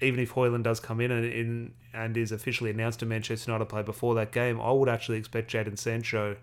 even 0.00 0.18
if 0.18 0.34
Højlund 0.34 0.64
does 0.64 0.80
come 0.80 1.00
in 1.00 1.12
and, 1.12 1.24
in 1.24 1.72
and 1.94 2.16
is 2.16 2.32
officially 2.32 2.70
announced 2.70 3.00
a 3.02 3.06
Manchester 3.06 3.50
United 3.50 3.66
player 3.66 3.84
before 3.84 4.16
that 4.16 4.32
game, 4.32 4.60
I 4.60 4.72
would 4.72 4.88
actually 4.88 5.18
expect 5.18 5.52
Jadon 5.52 5.78
Sancho 5.78 6.36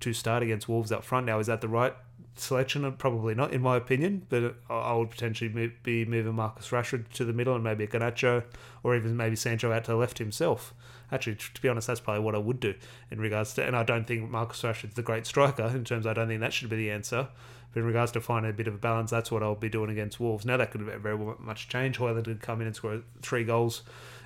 to 0.00 0.12
start 0.12 0.42
against 0.42 0.68
Wolves 0.68 0.92
up 0.92 1.04
front. 1.04 1.26
Now, 1.26 1.40
is 1.40 1.48
that 1.48 1.60
the 1.60 1.68
right 1.68 1.94
selection? 2.36 2.90
Probably 2.92 3.34
not, 3.34 3.52
in 3.52 3.62
my 3.62 3.76
opinion. 3.76 4.26
But 4.28 4.56
I 4.68 4.94
would 4.94 5.10
potentially 5.10 5.72
be 5.82 6.04
moving 6.04 6.34
Marcus 6.34 6.68
Rashford 6.68 7.08
to 7.10 7.24
the 7.24 7.32
middle 7.32 7.54
and 7.54 7.64
maybe 7.64 7.84
a 7.84 7.86
Garnacho 7.86 8.44
or 8.82 8.96
even 8.96 9.16
maybe 9.16 9.36
Sancho 9.36 9.72
out 9.72 9.84
to 9.84 9.92
the 9.92 9.96
left 9.96 10.18
himself. 10.18 10.74
Actually, 11.12 11.36
to 11.36 11.62
be 11.62 11.68
honest, 11.68 11.86
that's 11.86 12.00
probably 12.00 12.22
what 12.22 12.34
I 12.34 12.38
would 12.38 12.60
do 12.60 12.74
in 13.10 13.20
regards 13.20 13.54
to. 13.54 13.64
And 13.64 13.76
I 13.76 13.82
don't 13.82 14.06
think 14.06 14.30
Marcus 14.30 14.62
Rashford's 14.62 14.94
the 14.94 15.02
great 15.02 15.26
striker 15.26 15.66
in 15.66 15.84
terms. 15.84 16.06
I 16.06 16.12
don't 16.14 16.28
think 16.28 16.40
that 16.40 16.52
should 16.52 16.70
be 16.70 16.76
the 16.76 16.90
answer. 16.90 17.28
But 17.72 17.80
in 17.80 17.86
regards 17.86 18.12
to 18.12 18.20
finding 18.20 18.50
a 18.50 18.54
bit 18.54 18.68
of 18.68 18.74
a 18.74 18.78
balance, 18.78 19.10
that's 19.10 19.32
what 19.32 19.42
I'll 19.42 19.56
be 19.56 19.68
doing 19.68 19.90
against 19.90 20.20
Wolves. 20.20 20.46
Now 20.46 20.56
that 20.56 20.70
could 20.70 20.82
very 20.82 21.18
much 21.40 21.68
change. 21.68 21.98
Højlund 21.98 22.24
could 22.24 22.40
come 22.40 22.60
in 22.60 22.68
and 22.68 22.76
score 22.76 23.02
three 23.20 23.42
goals 23.44 23.82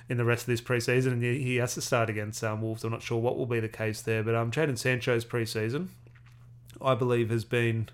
in 0.07 0.17
the 0.17 0.25
rest 0.25 0.43
of 0.43 0.47
this 0.47 0.61
preseason, 0.61 1.13
and 1.13 1.23
he 1.23 1.57
has 1.57 1.75
to 1.75 1.81
start 1.81 2.09
against 2.09 2.43
um, 2.43 2.61
Wolves. 2.61 2.83
I'm 2.83 2.91
not 2.91 3.03
sure 3.03 3.19
what 3.19 3.37
will 3.37 3.45
be 3.45 3.59
the 3.59 3.69
case 3.69 4.01
there, 4.01 4.23
but 4.23 4.33
um, 4.35 4.49
Jadon 4.51 4.77
Sancho's 4.77 5.23
preseason, 5.23 5.89
I 6.81 6.95
believe, 6.95 7.29
has 7.29 7.45
been 7.45 7.89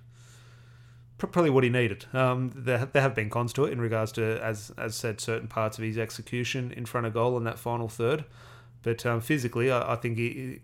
probably 1.17 1.49
what 1.49 1.63
he 1.63 1.69
needed. 1.69 2.05
Um, 2.13 2.51
there, 2.55 2.85
there 2.85 3.01
have 3.01 3.15
been 3.15 3.29
cons 3.29 3.53
to 3.53 3.65
it 3.65 3.73
in 3.73 3.81
regards 3.81 4.11
to, 4.13 4.43
as 4.43 4.71
as 4.77 4.95
said, 4.95 5.21
certain 5.21 5.47
parts 5.47 5.77
of 5.77 5.83
his 5.83 5.97
execution 5.97 6.71
in 6.71 6.85
front 6.85 7.07
of 7.07 7.13
goal 7.13 7.37
in 7.37 7.43
that 7.45 7.59
final 7.59 7.87
third. 7.87 8.25
But 8.83 9.05
um, 9.05 9.21
physically, 9.21 9.71
I, 9.71 9.93
I, 9.93 9.95
think 9.95 10.17
he 10.17 10.59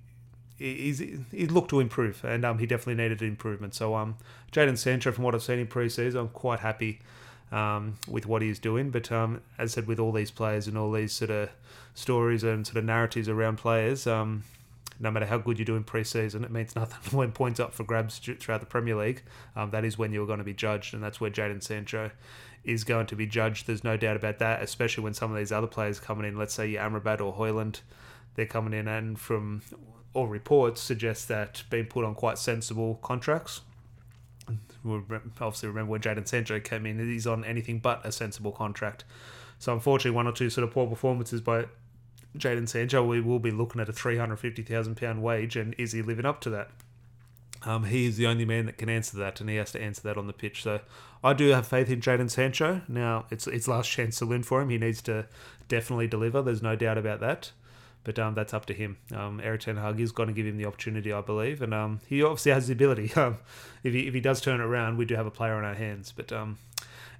he's 0.57 0.99
he 0.99 1.47
looked 1.47 1.69
to 1.69 1.79
improve, 1.79 2.23
and 2.23 2.45
um, 2.45 2.59
he 2.59 2.65
definitely 2.65 3.01
needed 3.01 3.21
improvement. 3.21 3.73
So 3.73 3.95
um, 3.95 4.17
Jadon 4.51 4.77
Sancho, 4.77 5.11
from 5.11 5.23
what 5.23 5.33
I've 5.33 5.43
seen 5.43 5.59
in 5.59 5.67
pre-season, 5.67 6.19
I'm 6.19 6.29
quite 6.29 6.59
happy 6.59 6.99
um, 7.51 7.97
with 8.07 8.25
what 8.25 8.41
he's 8.41 8.59
doing. 8.59 8.91
But 8.91 9.11
um, 9.11 9.41
as 9.57 9.73
said, 9.73 9.87
with 9.87 9.99
all 9.99 10.11
these 10.11 10.31
players 10.31 10.67
and 10.67 10.77
all 10.77 10.91
these 10.91 11.13
sort 11.13 11.31
of 11.31 11.49
stories 11.93 12.43
and 12.43 12.65
sort 12.65 12.77
of 12.77 12.85
narratives 12.85 13.27
around 13.27 13.57
players, 13.57 14.05
um, 14.05 14.43
no 15.01 15.11
matter 15.11 15.25
how 15.25 15.37
good 15.37 15.59
you 15.59 15.65
do 15.65 15.75
in 15.75 15.83
pre-season, 15.83 16.43
it 16.43 16.51
means 16.51 16.75
nothing 16.75 17.17
when 17.17 17.31
points 17.31 17.59
up 17.59 17.73
for 17.73 17.83
grabs 17.83 18.19
throughout 18.19 18.59
the 18.59 18.67
Premier 18.67 18.95
League. 18.95 19.23
Um, 19.55 19.71
that 19.71 19.83
is 19.83 19.97
when 19.97 20.13
you're 20.13 20.27
going 20.27 20.39
to 20.39 20.45
be 20.45 20.53
judged, 20.53 20.93
and 20.93 21.03
that's 21.03 21.19
where 21.19 21.31
Jadon 21.31 21.61
Sancho 21.63 22.11
is 22.63 22.83
going 22.83 23.07
to 23.07 23.15
be 23.15 23.25
judged. 23.25 23.67
There's 23.67 23.83
no 23.83 23.97
doubt 23.97 24.15
about 24.15 24.39
that, 24.39 24.61
especially 24.61 25.03
when 25.03 25.13
some 25.13 25.31
of 25.31 25.37
these 25.37 25.51
other 25.51 25.67
players 25.67 25.99
coming 25.99 26.27
in, 26.27 26.37
let's 26.37 26.53
say 26.53 26.67
your 26.67 26.81
Amrabat 26.81 27.19
or 27.19 27.33
Højlund, 27.33 27.81
they're 28.35 28.45
coming 28.45 28.73
in 28.73 28.87
and 28.87 29.19
from 29.19 29.61
all 30.13 30.27
reports 30.27 30.79
suggest 30.79 31.27
that 31.27 31.63
being 31.69 31.85
put 31.85 32.05
on 32.05 32.15
quite 32.15 32.37
sensible 32.37 32.95
contracts 33.01 33.61
we 34.83 35.01
obviously 35.39 35.69
remember 35.69 35.91
when 35.91 36.01
Jadon 36.01 36.27
Sancho 36.27 36.59
came 36.59 36.85
in, 36.85 36.99
he's 36.99 37.27
on 37.27 37.43
anything 37.45 37.79
but 37.79 38.05
a 38.05 38.11
sensible 38.11 38.51
contract. 38.51 39.03
So 39.59 39.73
unfortunately, 39.73 40.15
one 40.15 40.27
or 40.27 40.31
two 40.31 40.49
sort 40.49 40.67
of 40.67 40.73
poor 40.73 40.87
performances 40.87 41.41
by 41.41 41.65
Jadon 42.37 42.67
Sancho, 42.67 43.05
we 43.05 43.19
will 43.19 43.39
be 43.39 43.51
looking 43.51 43.81
at 43.81 43.89
a 43.89 43.93
three 43.93 44.17
hundred 44.17 44.37
fifty 44.37 44.63
thousand 44.63 44.95
pound 44.95 45.21
wage, 45.21 45.55
and 45.55 45.75
is 45.77 45.91
he 45.91 46.01
living 46.01 46.25
up 46.25 46.41
to 46.41 46.49
that? 46.51 46.69
Um, 47.63 47.85
he 47.85 48.05
is 48.05 48.17
the 48.17 48.25
only 48.25 48.45
man 48.45 48.65
that 48.65 48.77
can 48.77 48.89
answer 48.89 49.17
that, 49.17 49.39
and 49.39 49.49
he 49.49 49.57
has 49.57 49.71
to 49.73 49.81
answer 49.81 50.01
that 50.03 50.17
on 50.17 50.27
the 50.27 50.33
pitch. 50.33 50.63
So 50.63 50.79
I 51.23 51.33
do 51.33 51.49
have 51.49 51.67
faith 51.67 51.89
in 51.89 52.01
Jadon 52.01 52.29
Sancho. 52.29 52.81
Now 52.87 53.25
it's 53.29 53.47
it's 53.47 53.67
last 53.67 53.89
chance 53.89 54.17
saloon 54.17 54.43
for 54.43 54.61
him. 54.61 54.69
He 54.69 54.77
needs 54.77 55.01
to 55.03 55.27
definitely 55.67 56.07
deliver. 56.07 56.41
There's 56.41 56.63
no 56.63 56.75
doubt 56.75 56.97
about 56.97 57.19
that. 57.19 57.51
But 58.03 58.17
um, 58.17 58.33
that's 58.33 58.51
up 58.51 58.65
to 58.65 58.73
him. 58.73 58.97
Um, 59.13 59.39
Erik 59.43 59.61
Ten 59.61 59.77
Hag 59.77 59.99
is 59.99 60.11
going 60.11 60.25
to 60.25 60.33
give 60.33 60.47
him 60.47 60.57
the 60.57 60.65
opportunity, 60.65 61.13
I 61.13 61.21
believe, 61.21 61.61
and 61.61 61.71
um, 61.71 61.99
he 62.07 62.23
obviously 62.23 62.51
has 62.51 62.67
the 62.67 62.73
ability. 62.73 63.11
Um, 63.21 63.37
if 63.83 63.93
he 63.93 64.07
if 64.07 64.13
he 64.13 64.21
does 64.21 64.41
turn 64.41 64.59
it 64.59 64.63
around, 64.63 64.97
we 64.97 65.05
do 65.05 65.15
have 65.15 65.25
a 65.25 65.31
player 65.31 65.53
on 65.53 65.63
our 65.63 65.73
hands. 65.75 66.11
But 66.15 66.31
um, 66.31 66.57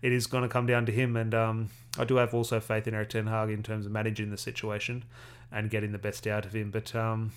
it 0.02 0.12
is 0.12 0.28
going 0.28 0.44
to 0.44 0.50
come 0.50 0.66
down 0.66 0.86
to 0.86 0.92
him, 0.92 1.16
and 1.16 1.34
um, 1.34 1.70
I 1.98 2.06
do 2.06 2.16
have 2.16 2.34
also 2.34 2.60
faith 2.60 2.88
in 2.88 2.94
Erik 2.94 3.10
Ten 3.10 3.28
Hag 3.28 3.50
in 3.50 3.64
terms 3.64 3.86
of 3.86 3.92
managing 3.92 4.32
the 4.32 4.38
situation 4.38 5.04
and 5.52 5.70
getting 5.70 5.92
the 5.92 5.98
best 5.98 6.26
out 6.28 6.46
of 6.46 6.54
him. 6.54 6.72
But 6.72 6.96
um, 6.96 7.32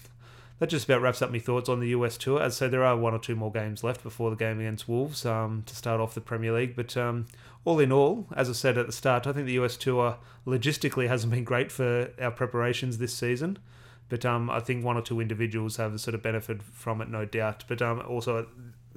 that 0.59 0.68
just 0.68 0.85
about 0.85 1.03
wraps 1.03 1.20
up 1.20 1.33
my 1.33 1.38
thoughts 1.38 1.68
on 1.68 1.81
the 1.81 1.88
US 1.88 2.16
tour. 2.16 2.40
As 2.40 2.55
I 2.55 2.57
said, 2.57 2.70
there 2.70 2.85
are 2.85 2.96
one 2.96 3.12
or 3.12 3.18
two 3.18 3.35
more 3.35 3.50
games 3.50 3.83
left 3.83 4.03
before 4.03 4.31
the 4.31 4.37
game 4.37 4.61
against 4.61 4.88
Wolves 4.88 5.27
um, 5.27 5.64
to 5.66 5.74
start 5.74 6.00
off 6.00 6.14
the 6.14 6.20
Premier 6.20 6.53
League. 6.53 6.77
But 6.77 6.96
um, 6.96 7.27
all 7.64 7.81
in 7.81 7.90
all, 7.90 8.27
as 8.37 8.48
I 8.48 8.53
said 8.53 8.79
at 8.79 8.87
the 8.87 8.92
start, 8.92 9.27
I 9.27 9.33
think 9.33 9.46
the 9.46 9.61
US 9.64 9.77
tour 9.77 10.16
logistically 10.46 11.09
hasn't 11.09 11.33
been 11.33 11.44
great 11.44 11.72
for 11.72 12.11
our 12.20 12.31
preparations 12.31 12.98
this 12.98 13.14
season. 13.14 13.59
But 14.08 14.24
um, 14.24 14.50
I 14.50 14.60
think 14.60 14.84
one 14.84 14.96
or 14.96 15.02
two 15.02 15.20
individuals 15.20 15.76
have 15.76 15.98
sort 16.00 16.14
of 16.14 16.22
benefited 16.22 16.62
from 16.62 17.00
it, 17.00 17.08
no 17.08 17.24
doubt. 17.24 17.64
But 17.66 17.80
um, 17.80 18.02
also, 18.06 18.46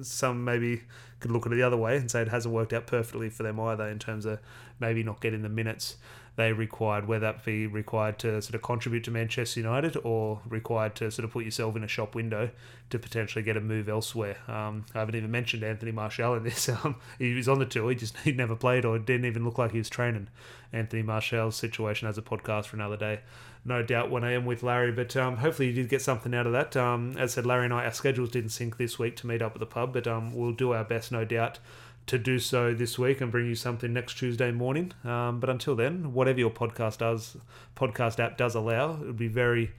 some 0.00 0.44
maybe 0.44 0.82
could 1.20 1.30
look 1.30 1.46
at 1.46 1.52
it 1.52 1.56
the 1.56 1.62
other 1.62 1.76
way 1.76 1.96
and 1.96 2.10
say 2.10 2.22
it 2.22 2.28
hasn't 2.28 2.54
worked 2.54 2.72
out 2.72 2.86
perfectly 2.86 3.30
for 3.30 3.42
them 3.42 3.58
either 3.58 3.88
in 3.88 3.98
terms 3.98 4.26
of 4.26 4.38
maybe 4.78 5.02
not 5.02 5.20
getting 5.20 5.42
the 5.42 5.48
minutes 5.48 5.96
they 6.38 6.52
required, 6.52 7.08
whether 7.08 7.26
that 7.26 7.44
be 7.44 7.66
required 7.66 8.16
to 8.16 8.40
sort 8.40 8.54
of 8.54 8.62
contribute 8.62 9.02
to 9.02 9.10
Manchester 9.10 9.58
United 9.58 9.96
or 10.04 10.40
required 10.48 10.94
to 10.94 11.10
sort 11.10 11.24
of 11.24 11.32
put 11.32 11.44
yourself 11.44 11.74
in 11.74 11.82
a 11.82 11.88
shop 11.88 12.14
window 12.14 12.48
to 12.90 12.98
potentially 13.00 13.42
get 13.42 13.56
a 13.56 13.60
move 13.60 13.88
elsewhere. 13.88 14.36
Um, 14.46 14.86
I 14.94 15.00
haven't 15.00 15.16
even 15.16 15.32
mentioned 15.32 15.64
Anthony 15.64 15.90
Martial 15.90 16.34
in 16.34 16.44
this. 16.44 16.70
Um, 16.84 16.96
he 17.18 17.34
was 17.34 17.48
on 17.48 17.58
the 17.58 17.66
tour, 17.66 17.90
he 17.90 17.96
just 17.96 18.16
he 18.24 18.30
never 18.30 18.54
played 18.54 18.84
or 18.84 19.00
didn't 19.00 19.24
even 19.24 19.44
look 19.44 19.58
like 19.58 19.72
he 19.72 19.78
was 19.78 19.88
training. 19.88 20.28
Anthony 20.72 21.02
Martial's 21.02 21.56
situation 21.56 22.06
as 22.06 22.16
a 22.18 22.22
podcast 22.22 22.66
for 22.66 22.76
another 22.76 22.96
day. 22.96 23.20
No 23.64 23.82
doubt 23.82 24.08
when 24.08 24.22
I 24.22 24.32
am 24.32 24.46
with 24.46 24.62
Larry, 24.62 24.92
but 24.92 25.16
um, 25.16 25.38
hopefully 25.38 25.68
you 25.68 25.74
did 25.74 25.88
get 25.88 26.02
something 26.02 26.32
out 26.34 26.46
of 26.46 26.52
that. 26.52 26.76
Um, 26.76 27.16
as 27.18 27.32
I 27.32 27.34
said, 27.34 27.46
Larry 27.46 27.64
and 27.64 27.74
I, 27.74 27.86
our 27.86 27.92
schedules 27.92 28.30
didn't 28.30 28.50
sync 28.50 28.76
this 28.76 28.96
week 28.96 29.16
to 29.16 29.26
meet 29.26 29.42
up 29.42 29.54
at 29.54 29.58
the 29.60 29.66
pub, 29.66 29.92
but 29.92 30.06
um, 30.06 30.32
we'll 30.32 30.52
do 30.52 30.72
our 30.72 30.84
best, 30.84 31.10
no 31.10 31.24
doubt 31.24 31.58
to 32.08 32.18
do 32.18 32.38
so 32.38 32.74
this 32.74 32.98
week 32.98 33.20
and 33.20 33.30
bring 33.30 33.46
you 33.46 33.54
something 33.54 33.92
next 33.92 34.14
Tuesday 34.14 34.50
morning. 34.50 34.92
Um, 35.04 35.40
but 35.40 35.48
until 35.48 35.76
then, 35.76 36.12
whatever 36.12 36.38
your 36.38 36.50
podcast 36.50 36.98
does, 36.98 37.36
podcast 37.76 38.18
app 38.18 38.36
does 38.36 38.54
allow, 38.54 38.94
it 38.94 39.06
would 39.06 39.16
be 39.16 39.28
very 39.28 39.72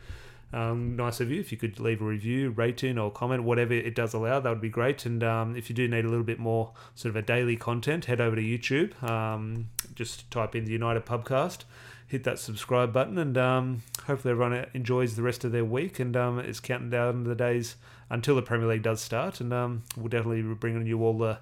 um, 0.54 0.96
nice 0.96 1.20
of 1.20 1.30
you 1.30 1.40
if 1.40 1.52
you 1.52 1.58
could 1.58 1.80
leave 1.80 2.02
a 2.02 2.06
review, 2.06 2.52
rating, 2.52 2.98
or 2.98 3.12
comment, 3.12 3.44
whatever 3.44 3.74
it 3.74 3.96
does 3.96 4.14
allow. 4.14 4.40
That 4.40 4.50
would 4.50 4.62
be 4.62 4.70
great. 4.70 5.06
And 5.06 5.24
um, 5.24 5.56
if 5.56 5.70
you 5.70 5.76
do 5.76 5.88
need 5.88 6.06
a 6.06 6.10
little 6.10 6.24
bit 6.24 6.40
more 6.40 6.72
sort 6.96 7.12
of 7.12 7.16
a 7.16 7.22
daily 7.22 7.56
content, 7.56 8.06
head 8.06 8.22
over 8.22 8.36
to 8.36 8.42
YouTube. 8.42 9.02
Um, 9.04 9.70
just 9.96 10.30
type 10.32 10.56
in 10.56 10.66
the 10.66 10.72
United 10.72 11.06
Pubcast. 11.06 11.64
Hit 12.08 12.24
that 12.24 12.40
subscribe 12.40 12.92
button, 12.92 13.20
and 13.20 13.38
um, 13.38 13.84
hopefully 14.08 14.32
everyone 14.32 14.66
enjoys 14.74 15.16
the 15.16 15.22
rest 15.22 15.44
of 15.44 15.52
their 15.52 15.64
week 15.64 16.00
and 16.00 16.18
um, 16.18 16.40
is 16.40 16.60
counting 16.60 16.90
down 16.90 17.24
the 17.24 17.36
days 17.36 17.76
until 18.10 18.36
the 18.36 18.42
Premier 18.42 18.68
League 18.68 18.82
does 18.82 19.00
start. 19.00 19.40
And 19.40 19.52
we'll 19.96 20.08
definitely 20.08 20.42
be 20.42 20.56
bringing 20.56 20.88
you 20.88 21.04
all 21.04 21.16
the 21.16 21.38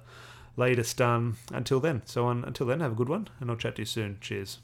latest 0.58 1.00
um, 1.02 1.38
until 1.54 1.80
then. 1.80 2.02
So 2.06 2.26
on, 2.26 2.44
until 2.44 2.68
then, 2.68 2.82
have 2.82 2.92
a 2.92 2.96
good 2.96 3.10
one, 3.10 3.30
and 3.40 3.50
I'll 3.50 3.58
chat 3.58 3.76
to 3.76 3.84
you 3.84 3.86
soon. 3.86 4.18
Cheers. 4.20 4.60